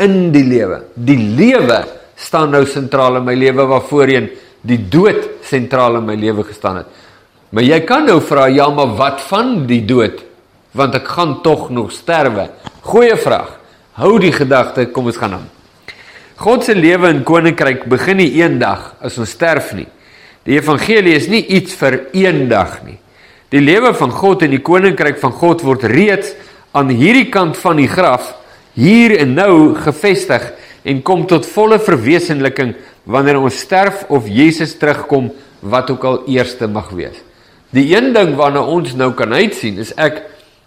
in 0.02 0.32
die 0.34 0.44
lewe. 0.44 0.82
Die 0.94 1.18
lewe 1.18 1.84
staan 2.16 2.52
nou 2.54 2.64
sentraal 2.68 3.20
in 3.20 3.26
my 3.26 3.34
lewe 3.38 3.66
waar 3.68 3.84
voorheen 3.88 4.28
die 4.64 4.80
dood 4.90 5.24
sentraal 5.44 5.98
in 6.00 6.06
my 6.08 6.16
lewe 6.20 6.44
gestaan 6.48 6.82
het. 6.82 7.02
Maar 7.54 7.66
jy 7.66 7.80
kan 7.86 8.06
nou 8.08 8.18
vra, 8.24 8.48
ja, 8.50 8.66
maar 8.74 8.96
wat 8.98 9.20
van 9.28 9.66
die 9.68 9.84
dood? 9.86 10.24
Want 10.74 10.96
ek 10.98 11.08
gaan 11.16 11.36
tog 11.44 11.68
nog 11.70 11.92
sterwe. 11.94 12.48
Goeie 12.82 13.16
vraag. 13.20 13.60
Hou 13.94 14.16
die 14.18 14.32
gedagte, 14.34 14.88
kom 14.90 15.06
ons 15.06 15.20
gaan 15.20 15.36
aan. 15.38 15.50
God 16.40 16.64
se 16.66 16.74
lewe 16.74 17.12
in 17.14 17.22
koninkryk 17.22 17.84
begin 17.86 18.18
nie 18.18 18.32
eendag 18.40 18.96
as 19.04 19.20
ons 19.22 19.36
sterf 19.36 19.70
nie. 19.78 19.86
Die 20.44 20.58
evangelie 20.58 21.14
is 21.16 21.28
nie 21.32 21.42
iets 21.56 21.76
vir 21.80 22.00
eendag 22.12 22.82
nie. 22.84 22.98
Die 23.52 23.62
lewe 23.62 23.94
van 23.96 24.12
God 24.12 24.42
en 24.44 24.52
die 24.52 24.62
koninkryk 24.64 25.20
van 25.22 25.32
God 25.32 25.62
word 25.64 25.86
reeds 25.88 26.34
aan 26.74 26.90
hierdie 26.90 27.30
kant 27.32 27.56
van 27.60 27.78
die 27.78 27.88
graf 27.88 28.32
hier 28.74 29.14
en 29.22 29.36
nou 29.38 29.74
gevestig 29.78 30.50
en 30.84 31.02
kom 31.06 31.24
tot 31.30 31.46
volle 31.46 31.78
verwesenliking 31.80 32.74
wanneer 33.08 33.38
ons 33.40 33.60
sterf 33.62 34.04
of 34.12 34.26
Jesus 34.28 34.74
terugkom 34.80 35.30
wat 35.64 35.92
ook 35.92 36.04
al 36.04 36.20
eerste 36.28 36.68
mag 36.68 36.90
wees. 36.92 37.16
Die 37.74 37.88
een 37.94 38.12
ding 38.14 38.34
waarna 38.38 38.64
ons 38.68 38.92
nou 38.98 39.12
kan 39.16 39.32
uitsien 39.32 39.78
is 39.82 39.94
ek 39.96 40.20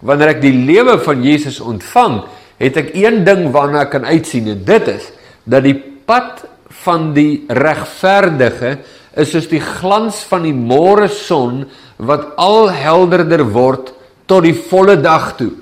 wanneer 0.06 0.36
ek 0.36 0.42
die 0.44 0.54
lewe 0.54 0.98
van 1.02 1.24
Jesus 1.26 1.60
ontvang, 1.64 2.22
het 2.62 2.78
ek 2.78 2.94
een 2.98 3.24
ding 3.26 3.48
waarna 3.54 3.86
ek 3.86 3.94
kan 3.96 4.06
uitsien 4.06 4.50
en 4.54 4.64
dit 4.66 4.92
is 4.94 5.10
dat 5.46 5.66
die 5.66 5.78
pad 6.08 6.46
van 6.86 7.12
die 7.16 7.46
regverdige 7.48 8.78
is 9.18 9.32
soos 9.34 9.48
die 9.50 9.62
glans 9.62 10.22
van 10.30 10.46
die 10.46 10.56
môre 10.56 11.10
son 11.10 11.66
wat 11.98 12.36
al 12.38 12.70
helderder 12.70 13.44
word 13.54 13.92
tot 14.30 14.46
die 14.46 14.56
volle 14.70 14.98
dag 15.02 15.32
toe. 15.40 15.54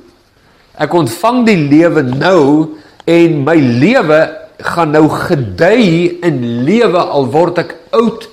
Ek 0.75 0.93
ontvang 0.93 1.45
die 1.47 1.59
lewe 1.69 2.03
nou 2.03 2.75
en 3.07 3.37
my 3.47 3.55
lewe 3.55 4.19
gaan 4.59 4.91
nou 4.95 5.07
gedei 5.11 6.17
in 6.25 6.41
lewe 6.67 6.99
al 6.99 7.29
word 7.31 7.61
ek 7.63 7.75
oud 7.95 8.27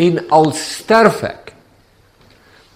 en 0.00 0.22
al 0.32 0.52
sterf 0.56 1.22
ek. 1.28 1.52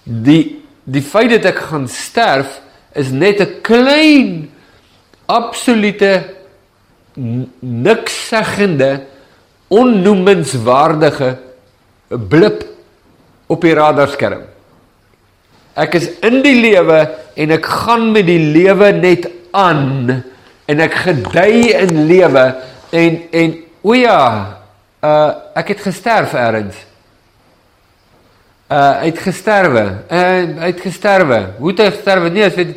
Die 0.04 0.62
die 0.86 1.02
feit 1.02 1.32
dat 1.32 1.48
ek 1.50 1.64
gaan 1.72 1.88
sterf 1.90 2.60
is 2.94 3.10
net 3.10 3.40
'n 3.40 3.60
klein 3.62 4.50
absolute 5.26 6.12
niks 7.60 8.14
seggende 8.28 9.02
onnoemenswaardige 9.68 11.38
blip 12.08 12.64
op 13.46 13.62
die 13.62 13.74
radarskerm. 13.74 14.44
Ek 15.76 15.98
is 15.98 16.08
in 16.24 16.40
die 16.44 16.56
lewe 16.62 17.02
en 17.36 17.52
ek 17.58 17.66
gaan 17.84 18.10
met 18.14 18.26
die 18.28 18.40
lewe 18.40 18.92
net 18.96 19.28
aan 19.56 20.22
en 20.66 20.82
ek 20.82 20.96
gedei 21.04 21.72
in 21.76 22.06
lewe 22.08 22.46
en 22.96 23.18
en 23.30 23.56
o 23.86 23.94
ja, 23.94 24.20
uh 25.04 25.30
ek 25.56 25.74
het 25.74 25.84
gesterf 25.84 26.32
eers. 26.34 26.74
Uh 28.66 29.02
het 29.04 29.20
gesterwe. 29.22 29.84
Uh 30.10 30.60
hy 30.62 30.70
het 30.72 30.82
gesterwe. 30.82 31.40
Hoe 31.58 31.70
het 31.70 31.84
hy 31.84 31.90
gesterwe? 31.92 32.30
Nee, 32.34 32.50
dit 32.50 32.76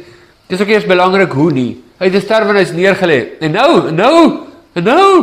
dis 0.49 0.61
ook 0.61 0.73
eers 0.73 0.89
belangrik 0.89 1.31
hoe 1.33 1.51
nie. 1.53 1.71
Hy 1.99 2.09
het 2.09 2.19
gesterwe 2.19 2.53
en 2.53 2.61
hy's 2.61 2.75
neergelê. 2.75 3.19
En 3.41 3.51
nou, 3.51 3.91
nou, 3.91 4.17
nou. 4.73 5.13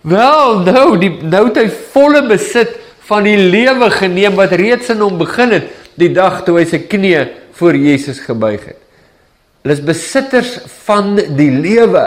Wel, 0.00 0.60
nou, 0.64 0.86
die 0.96 1.10
nou 1.28 1.42
het 1.50 1.58
hy 1.60 1.66
volle 1.92 2.22
besit 2.28 2.79
van 3.10 3.26
die 3.26 3.38
lewe 3.38 3.90
geneem 3.90 4.38
wat 4.38 4.54
reeds 4.58 4.92
in 4.94 5.02
hom 5.02 5.18
begin 5.18 5.56
het 5.56 5.70
die 5.98 6.12
dag 6.14 6.44
toe 6.46 6.60
hy 6.60 6.66
sy 6.68 6.84
knieë 6.86 7.24
voor 7.58 7.76
Jesus 7.76 8.22
gebuig 8.24 8.62
het. 8.70 8.78
Hulle 9.60 9.76
is 9.76 9.82
besitters 9.84 10.54
van 10.86 11.16
die 11.18 11.50
lewe. 11.52 12.06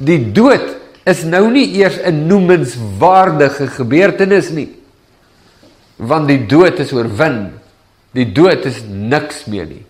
Die 0.00 0.20
dood 0.32 0.70
is 1.04 1.24
nou 1.28 1.50
nie 1.52 1.66
eers 1.76 1.98
'n 2.00 2.26
noemenswaardige 2.26 3.66
gebeurtenis 3.76 4.50
nie. 4.50 4.70
Want 5.96 6.28
die 6.28 6.46
dood 6.46 6.78
is 6.80 6.92
oorwin. 6.92 7.52
Die 8.12 8.32
dood 8.32 8.64
is 8.64 8.82
niks 8.88 9.44
meer 9.44 9.66
nie. 9.66 9.84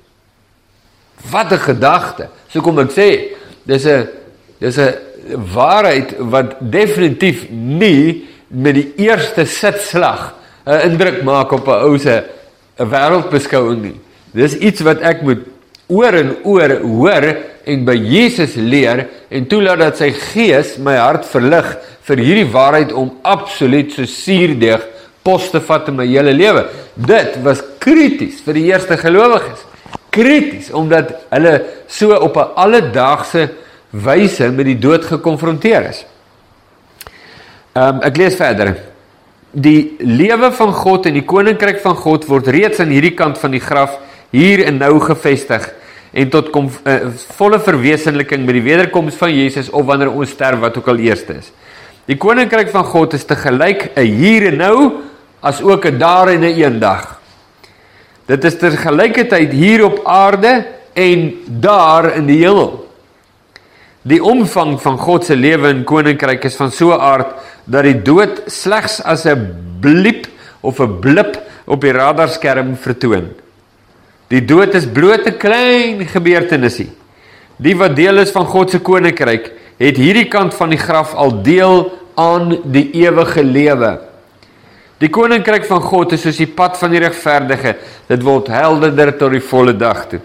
Wat 1.30 1.52
'n 1.52 1.58
gedagte. 1.58 2.28
So 2.48 2.60
kom 2.60 2.78
ek 2.78 2.90
sê, 2.90 3.36
dis 3.62 3.86
'n 3.86 4.08
dis 4.58 4.78
'n 4.78 4.94
waarheid 5.54 6.16
wat 6.18 6.56
definitief 6.60 7.46
nie 7.50 8.33
met 8.48 8.74
die 8.74 8.92
eerste 8.96 9.44
sitslag 9.46 10.34
'n 10.66 10.90
indruk 10.90 11.22
maak 11.22 11.52
op 11.52 11.68
'n 11.68 11.84
ou 11.84 11.98
se 11.98 12.24
'n 12.78 12.88
wêreldbeskouing 12.90 13.82
nie. 13.82 14.00
Dis 14.32 14.56
iets 14.56 14.80
wat 14.80 15.00
ek 15.00 15.22
moet 15.22 15.38
oor 15.86 16.14
en 16.14 16.36
oor 16.44 16.80
hoor 16.80 17.24
en 17.64 17.84
by 17.84 17.94
Jesus 17.94 18.54
leer 18.54 19.06
en 19.30 19.46
toelaat 19.46 19.78
dat 19.78 20.00
sy 20.00 20.10
gees 20.10 20.76
my 20.78 20.96
hart 20.96 21.26
verlig 21.26 21.76
vir 22.08 22.16
hierdie 22.18 22.52
waarheid 22.52 22.92
om 22.92 23.12
absoluut 23.22 23.92
so 23.92 24.04
suurdeeg 24.04 24.82
pos 25.24 25.50
te 25.50 25.60
vat 25.60 25.88
in 25.88 25.96
my 25.96 26.06
hele 26.06 26.32
lewe. 26.32 26.66
Dit 26.94 27.38
was 27.44 27.62
krities 27.80 28.42
vir 28.44 28.54
die 28.54 28.66
eerste 28.72 28.96
gelowiges. 29.00 29.64
Krities 30.10 30.70
omdat 30.70 31.14
hulle 31.30 31.54
so 31.88 32.12
op 32.12 32.36
'n 32.36 32.52
alledaagse 32.56 33.48
wyse 33.90 34.50
met 34.50 34.66
die 34.66 34.78
dood 34.78 35.04
gekonfronteer 35.04 35.88
is. 35.88 36.04
Ehm 37.74 37.96
um, 37.96 38.02
ek 38.06 38.18
lees 38.20 38.36
verder. 38.38 38.68
Die 39.50 39.96
lewe 39.98 40.52
van 40.54 40.70
God 40.74 41.08
en 41.10 41.16
die 41.18 41.24
koninkryk 41.26 41.80
van 41.82 41.96
God 41.98 42.26
word 42.30 42.46
reeds 42.54 42.78
aan 42.78 42.92
hierdie 42.94 43.16
kant 43.18 43.38
van 43.42 43.50
die 43.50 43.62
graf 43.62 43.96
hier 44.30 44.62
en 44.68 44.78
nou 44.78 45.00
gevestig 45.02 45.66
en 46.14 46.30
tot 46.30 46.52
kom 46.54 46.68
uh, 46.70 46.94
volle 47.34 47.58
verwesenliking 47.58 48.44
met 48.46 48.60
die 48.60 48.62
wederkoms 48.62 49.18
van 49.18 49.34
Jesus 49.34 49.72
of 49.74 49.88
wanneer 49.88 50.12
ons 50.12 50.30
sterf 50.30 50.62
wat 50.62 50.78
ook 50.78 50.92
al 50.92 51.02
eerste 51.02 51.40
is. 51.40 51.50
Die 52.06 52.14
koninkryk 52.14 52.70
van 52.70 52.86
God 52.86 53.16
is 53.18 53.26
te 53.26 53.34
gelyk 53.34 53.90
'n 53.96 54.06
hier 54.06 54.46
en 54.52 54.56
nou 54.62 54.78
as 55.42 55.58
ook 55.62 55.86
'n 55.90 55.98
daar 55.98 56.28
en 56.30 56.46
'n 56.46 56.54
eendag. 56.54 57.18
Dit 58.26 58.44
is 58.44 58.58
ter 58.58 58.70
gelykheid 58.70 59.50
hier 59.50 59.84
op 59.84 60.00
aarde 60.06 60.64
en 60.94 61.34
daar 61.48 62.14
in 62.14 62.26
die 62.26 62.38
hemel. 62.46 62.84
Die 64.04 64.20
omvang 64.22 64.80
van 64.80 64.98
God 64.98 65.24
se 65.24 65.36
lewe 65.36 65.68
en 65.68 65.84
koninkryk 65.84 66.44
is 66.44 66.56
van 66.56 66.70
so 66.70 66.92
'n 66.92 67.00
aard 67.00 67.34
dat 67.64 67.86
die 67.86 68.02
dood 68.02 68.42
slegs 68.46 69.00
as 69.02 69.24
'n 69.26 69.78
bliep 69.80 70.26
of 70.60 70.80
'n 70.80 71.00
blip 71.00 71.38
op 71.64 71.80
die 71.80 71.92
radarskerm 71.92 72.76
vertoon. 72.76 73.32
Die 74.28 74.44
dood 74.44 74.74
is 74.74 74.86
bloot 74.86 75.26
'n 75.26 75.36
klein 75.36 76.06
gebeurtenisie. 76.06 76.90
Die 77.56 77.76
wat 77.76 77.96
deel 77.96 78.18
is 78.18 78.30
van 78.30 78.46
God 78.46 78.70
se 78.70 78.78
koninkryk, 78.78 79.52
het 79.78 79.96
hierdie 79.96 80.28
kant 80.28 80.54
van 80.54 80.70
die 80.70 80.78
graf 80.78 81.14
al 81.14 81.42
deel 81.42 81.92
aan 82.14 82.58
die 82.64 82.90
ewige 82.92 83.42
lewe. 83.42 83.98
Die 84.98 85.10
koninkryk 85.10 85.64
van 85.64 85.80
God 85.80 86.12
is 86.12 86.22
soos 86.22 86.36
die 86.36 86.46
pad 86.46 86.78
van 86.78 86.90
die 86.90 87.00
regverdige. 87.02 87.76
Dit 88.08 88.22
word 88.22 88.48
helderder 88.48 89.16
tot 89.18 89.34
die 89.34 89.40
volle 89.40 89.76
dag 89.76 90.06
toe. 90.08 90.20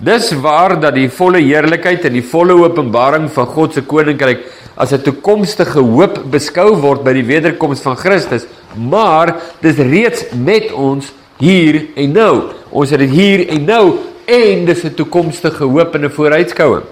Dis 0.00 0.30
waar 0.40 0.78
dat 0.80 0.94
die 0.96 1.10
volle 1.12 1.42
heerlikheid 1.44 2.06
en 2.08 2.14
die 2.16 2.24
volle 2.24 2.54
openbaring 2.56 3.26
van 3.34 3.48
God 3.52 3.74
se 3.76 3.82
koninkryk 3.84 4.46
as 4.80 4.92
'n 4.92 5.02
toekomstige 5.04 5.80
hoop 5.80 6.24
beskou 6.32 6.72
word 6.80 7.04
by 7.04 7.12
die 7.12 7.26
wederkoms 7.26 7.82
van 7.84 7.96
Christus, 7.96 8.46
maar 8.74 9.36
dis 9.60 9.76
reeds 9.76 10.24
met 10.32 10.72
ons 10.72 11.12
hier 11.38 11.86
en 11.96 12.12
nou. 12.12 12.52
Ons 12.70 12.90
het 12.90 13.00
dit 13.00 13.10
hier 13.10 13.48
en 13.48 13.64
nou 13.64 13.98
en 14.26 14.64
dis 14.64 14.84
'n 14.84 14.94
toekomstige 14.94 15.64
hoop 15.64 15.94
en 15.94 16.04
'n 16.04 16.10
vooruitskouing. 16.10 16.84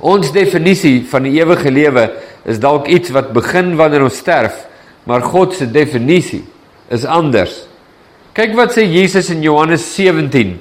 Ons 0.00 0.32
definisie 0.32 1.06
van 1.06 1.22
die 1.22 1.38
ewige 1.40 1.70
lewe 1.70 2.10
is 2.44 2.58
dalk 2.58 2.88
iets 2.88 3.10
wat 3.10 3.32
begin 3.32 3.76
wanneer 3.76 4.02
ons 4.02 4.16
sterf, 4.16 4.66
maar 5.04 5.22
God 5.22 5.54
se 5.54 5.70
definisie 5.70 6.44
is 6.90 7.04
anders. 7.04 7.66
Kyk 8.32 8.56
wat 8.56 8.72
sê 8.72 8.82
Jesus 8.82 9.30
in 9.30 9.42
Johannes 9.42 9.94
17 9.94 10.58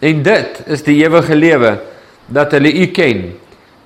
En 0.00 0.22
dit 0.24 0.60
is 0.66 0.82
die 0.86 0.96
ewige 1.04 1.36
lewe 1.36 1.74
dat 2.32 2.54
hulle 2.56 2.72
U 2.72 2.86
ken, 2.94 3.24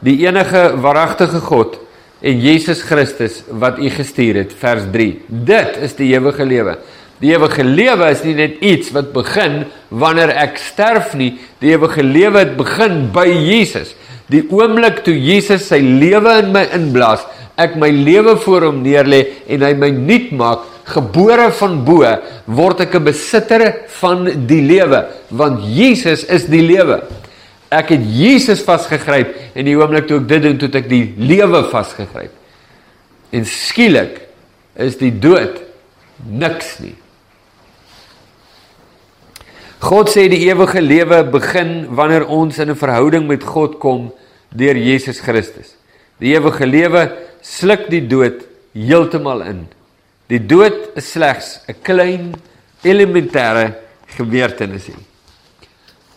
die 0.05 0.21
enige 0.27 0.69
waaragtige 0.83 1.41
God 1.43 1.79
en 2.25 2.41
Jesus 2.41 2.85
Christus 2.87 3.43
wat 3.51 3.81
U 3.83 3.91
gestuur 3.91 4.39
het, 4.45 4.53
vers 4.59 4.87
3. 4.93 5.09
Dit 5.27 5.81
is 5.85 5.97
die 5.99 6.13
ewige 6.15 6.47
lewe. 6.47 6.79
Die 7.23 7.33
ewige 7.33 7.65
lewe 7.65 8.09
is 8.13 8.23
nie 8.27 8.35
net 8.39 8.61
iets 8.65 8.91
wat 8.95 9.13
begin 9.15 9.65
wanneer 9.89 10.33
ek 10.45 10.59
sterf 10.61 11.15
nie. 11.19 11.35
Die 11.63 11.73
ewige 11.75 12.03
lewe 12.05 12.43
het 12.43 12.57
begin 12.59 13.09
by 13.15 13.27
Jesus. 13.29 13.95
Die 14.33 14.43
oomblik 14.49 15.03
toe 15.05 15.15
Jesus 15.15 15.67
sy 15.69 15.81
lewe 15.85 16.39
in 16.41 16.53
my 16.55 16.65
inblaas, 16.77 17.25
ek 17.61 17.77
my 17.79 17.91
lewe 17.93 18.37
voor 18.43 18.71
hom 18.71 18.81
neerlê 18.85 19.21
en 19.53 19.63
hy 19.67 19.75
my 19.79 19.91
nuut 19.95 20.33
maak, 20.39 20.65
gebore 20.89 21.49
van 21.61 21.77
bo, 21.85 22.05
word 22.47 22.81
ek 22.85 22.95
'n 22.95 23.05
besitter 23.05 23.63
van 24.01 24.25
die 24.47 24.63
lewe, 24.63 25.07
want 25.31 25.63
Jesus 25.65 26.25
is 26.25 26.45
die 26.45 26.63
lewe. 26.63 27.03
Ek 27.71 27.89
het 27.89 28.01
Jesus 28.01 28.63
vasgegryp 28.63 29.35
en 29.55 29.65
die 29.65 29.77
oomblik 29.77 30.07
toe 30.07 30.21
ek 30.21 30.29
dit 30.29 30.43
doen, 30.43 30.59
toe 30.59 30.69
ek 30.69 30.89
die 30.89 31.15
lewe 31.17 31.65
vasgegryp. 31.71 32.31
En 33.33 33.45
skielik 33.45 34.21
is 34.77 34.97
die 34.97 35.11
dood 35.11 35.59
niks 36.29 36.79
nie. 36.81 36.95
God 39.85 40.09
sê 40.09 40.31
die 40.33 40.47
ewige 40.49 40.81
lewe 40.81 41.19
begin 41.29 41.91
wanneer 41.93 42.25
ons 42.33 42.57
in 42.59 42.71
'n 42.71 42.77
verhouding 42.77 43.27
met 43.29 43.45
God 43.45 43.79
kom 43.79 44.13
deur 44.49 44.77
Jesus 44.77 45.21
Christus. 45.21 45.77
Die 46.19 46.33
ewige 46.33 46.67
lewe 46.67 47.13
sluk 47.43 47.91
die 47.91 48.01
dood 48.01 48.47
heeltemal 48.73 49.43
in. 49.43 49.69
Die 50.29 50.41
dood 50.41 50.97
is 50.97 51.13
slegs 51.13 51.61
'n 51.69 51.75
klein 51.83 52.33
elementêre 52.83 53.75
gebeurtenis. 54.17 54.89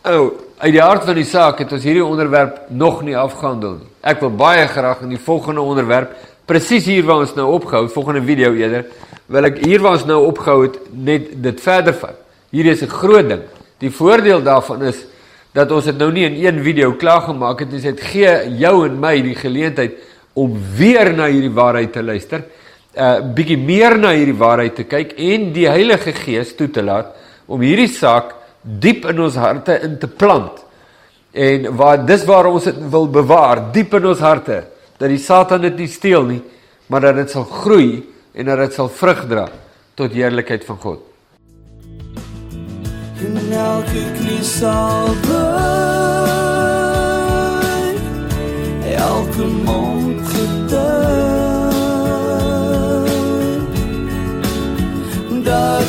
Ou, 0.06 0.32
uit 0.60 0.72
die 0.72 0.82
hart 0.82 1.04
van 1.04 1.16
die 1.16 1.26
saak 1.26 1.60
het 1.60 1.72
ons 1.72 1.84
hierdie 1.84 2.06
onderwerp 2.06 2.70
nog 2.70 3.04
nie 3.04 3.18
afgehandel 3.18 3.72
nie. 3.72 3.92
Ek 4.02 4.22
wil 4.22 4.32
baie 4.32 4.68
graag 4.68 5.02
in 5.02 5.10
die 5.10 5.20
volgende 5.20 5.62
onderwerp, 5.62 6.16
presies 6.46 6.86
hier 6.86 7.04
waar 7.04 7.20
ons 7.20 7.36
nou 7.36 7.52
opgehou, 7.52 7.90
volgende 7.90 8.22
video 8.22 8.54
eerder, 8.54 8.86
wil 9.26 9.44
ek 9.44 9.58
hier 9.58 9.82
waar 9.82 9.92
ons 9.92 10.06
nou 10.06 10.26
opgehou 10.26 10.62
het 10.64 10.80
net 10.94 11.44
dit 11.44 11.60
verder 11.60 11.94
vat. 11.94 12.16
Hier 12.50 12.66
is 12.66 12.82
'n 12.82 12.88
groot 12.88 13.28
ding. 13.28 13.44
Die 13.82 13.92
voordeel 13.94 14.42
daarvan 14.44 14.84
is 14.90 15.04
dat 15.54 15.72
ons 15.74 15.88
dit 15.90 15.98
nou 15.98 16.10
nie 16.14 16.26
in 16.28 16.38
een 16.42 16.62
video 16.66 16.94
klaar 17.00 17.22
gemaak 17.28 17.64
het 17.64 17.72
nie. 17.72 17.82
Dit 17.82 18.02
gee 18.12 18.34
jou 18.60 18.86
en 18.88 19.00
my 19.02 19.16
die 19.26 19.38
geleentheid 19.38 19.98
om 20.38 20.54
weer 20.78 21.14
na 21.18 21.30
hierdie 21.32 21.54
waarheid 21.54 21.94
te 21.94 22.04
luister, 22.04 22.44
'n 22.98 23.02
uh, 23.02 23.34
bietjie 23.34 23.58
meer 23.58 23.98
na 23.98 24.12
hierdie 24.14 24.38
waarheid 24.38 24.76
te 24.76 24.84
kyk 24.84 25.14
en 25.18 25.52
die 25.54 25.68
Heilige 25.70 26.14
Gees 26.14 26.56
toe 26.56 26.70
te 26.70 26.82
laat 26.82 27.14
om 27.46 27.62
hierdie 27.62 27.90
saak 27.90 28.34
diep 28.62 29.06
in 29.06 29.20
ons 29.20 29.36
harte 29.36 29.80
in 29.86 29.98
te 29.98 30.08
plant. 30.08 30.66
En 31.32 31.76
waar 31.78 32.06
dis 32.06 32.26
waar 32.26 32.50
ons 32.50 32.64
dit 32.64 32.78
wil 32.90 33.08
bewaar, 33.08 33.72
diep 33.72 33.94
in 33.94 34.06
ons 34.06 34.20
harte, 34.20 34.64
dat 34.98 35.10
die 35.10 35.22
Satan 35.22 35.62
dit 35.62 35.78
nie 35.78 35.88
steel 35.88 36.26
nie, 36.26 36.42
maar 36.88 37.02
dat 37.02 37.16
dit 37.16 37.30
sal 37.30 37.44
groei 37.44 38.04
en 38.34 38.46
dat 38.46 38.58
dit 38.58 38.74
sal 38.74 38.90
vrug 38.90 39.28
dra 39.30 39.48
tot 39.96 40.14
heerlikheid 40.14 40.66
van 40.66 40.78
God. 40.78 41.07
En 43.26 43.52
elke 43.52 44.04
knie 44.18 44.44
sal 44.44 45.08
buig 45.28 45.98
Elke 48.96 49.46
mond 49.46 50.28
getuig 50.28 51.76
Dat 55.44 55.88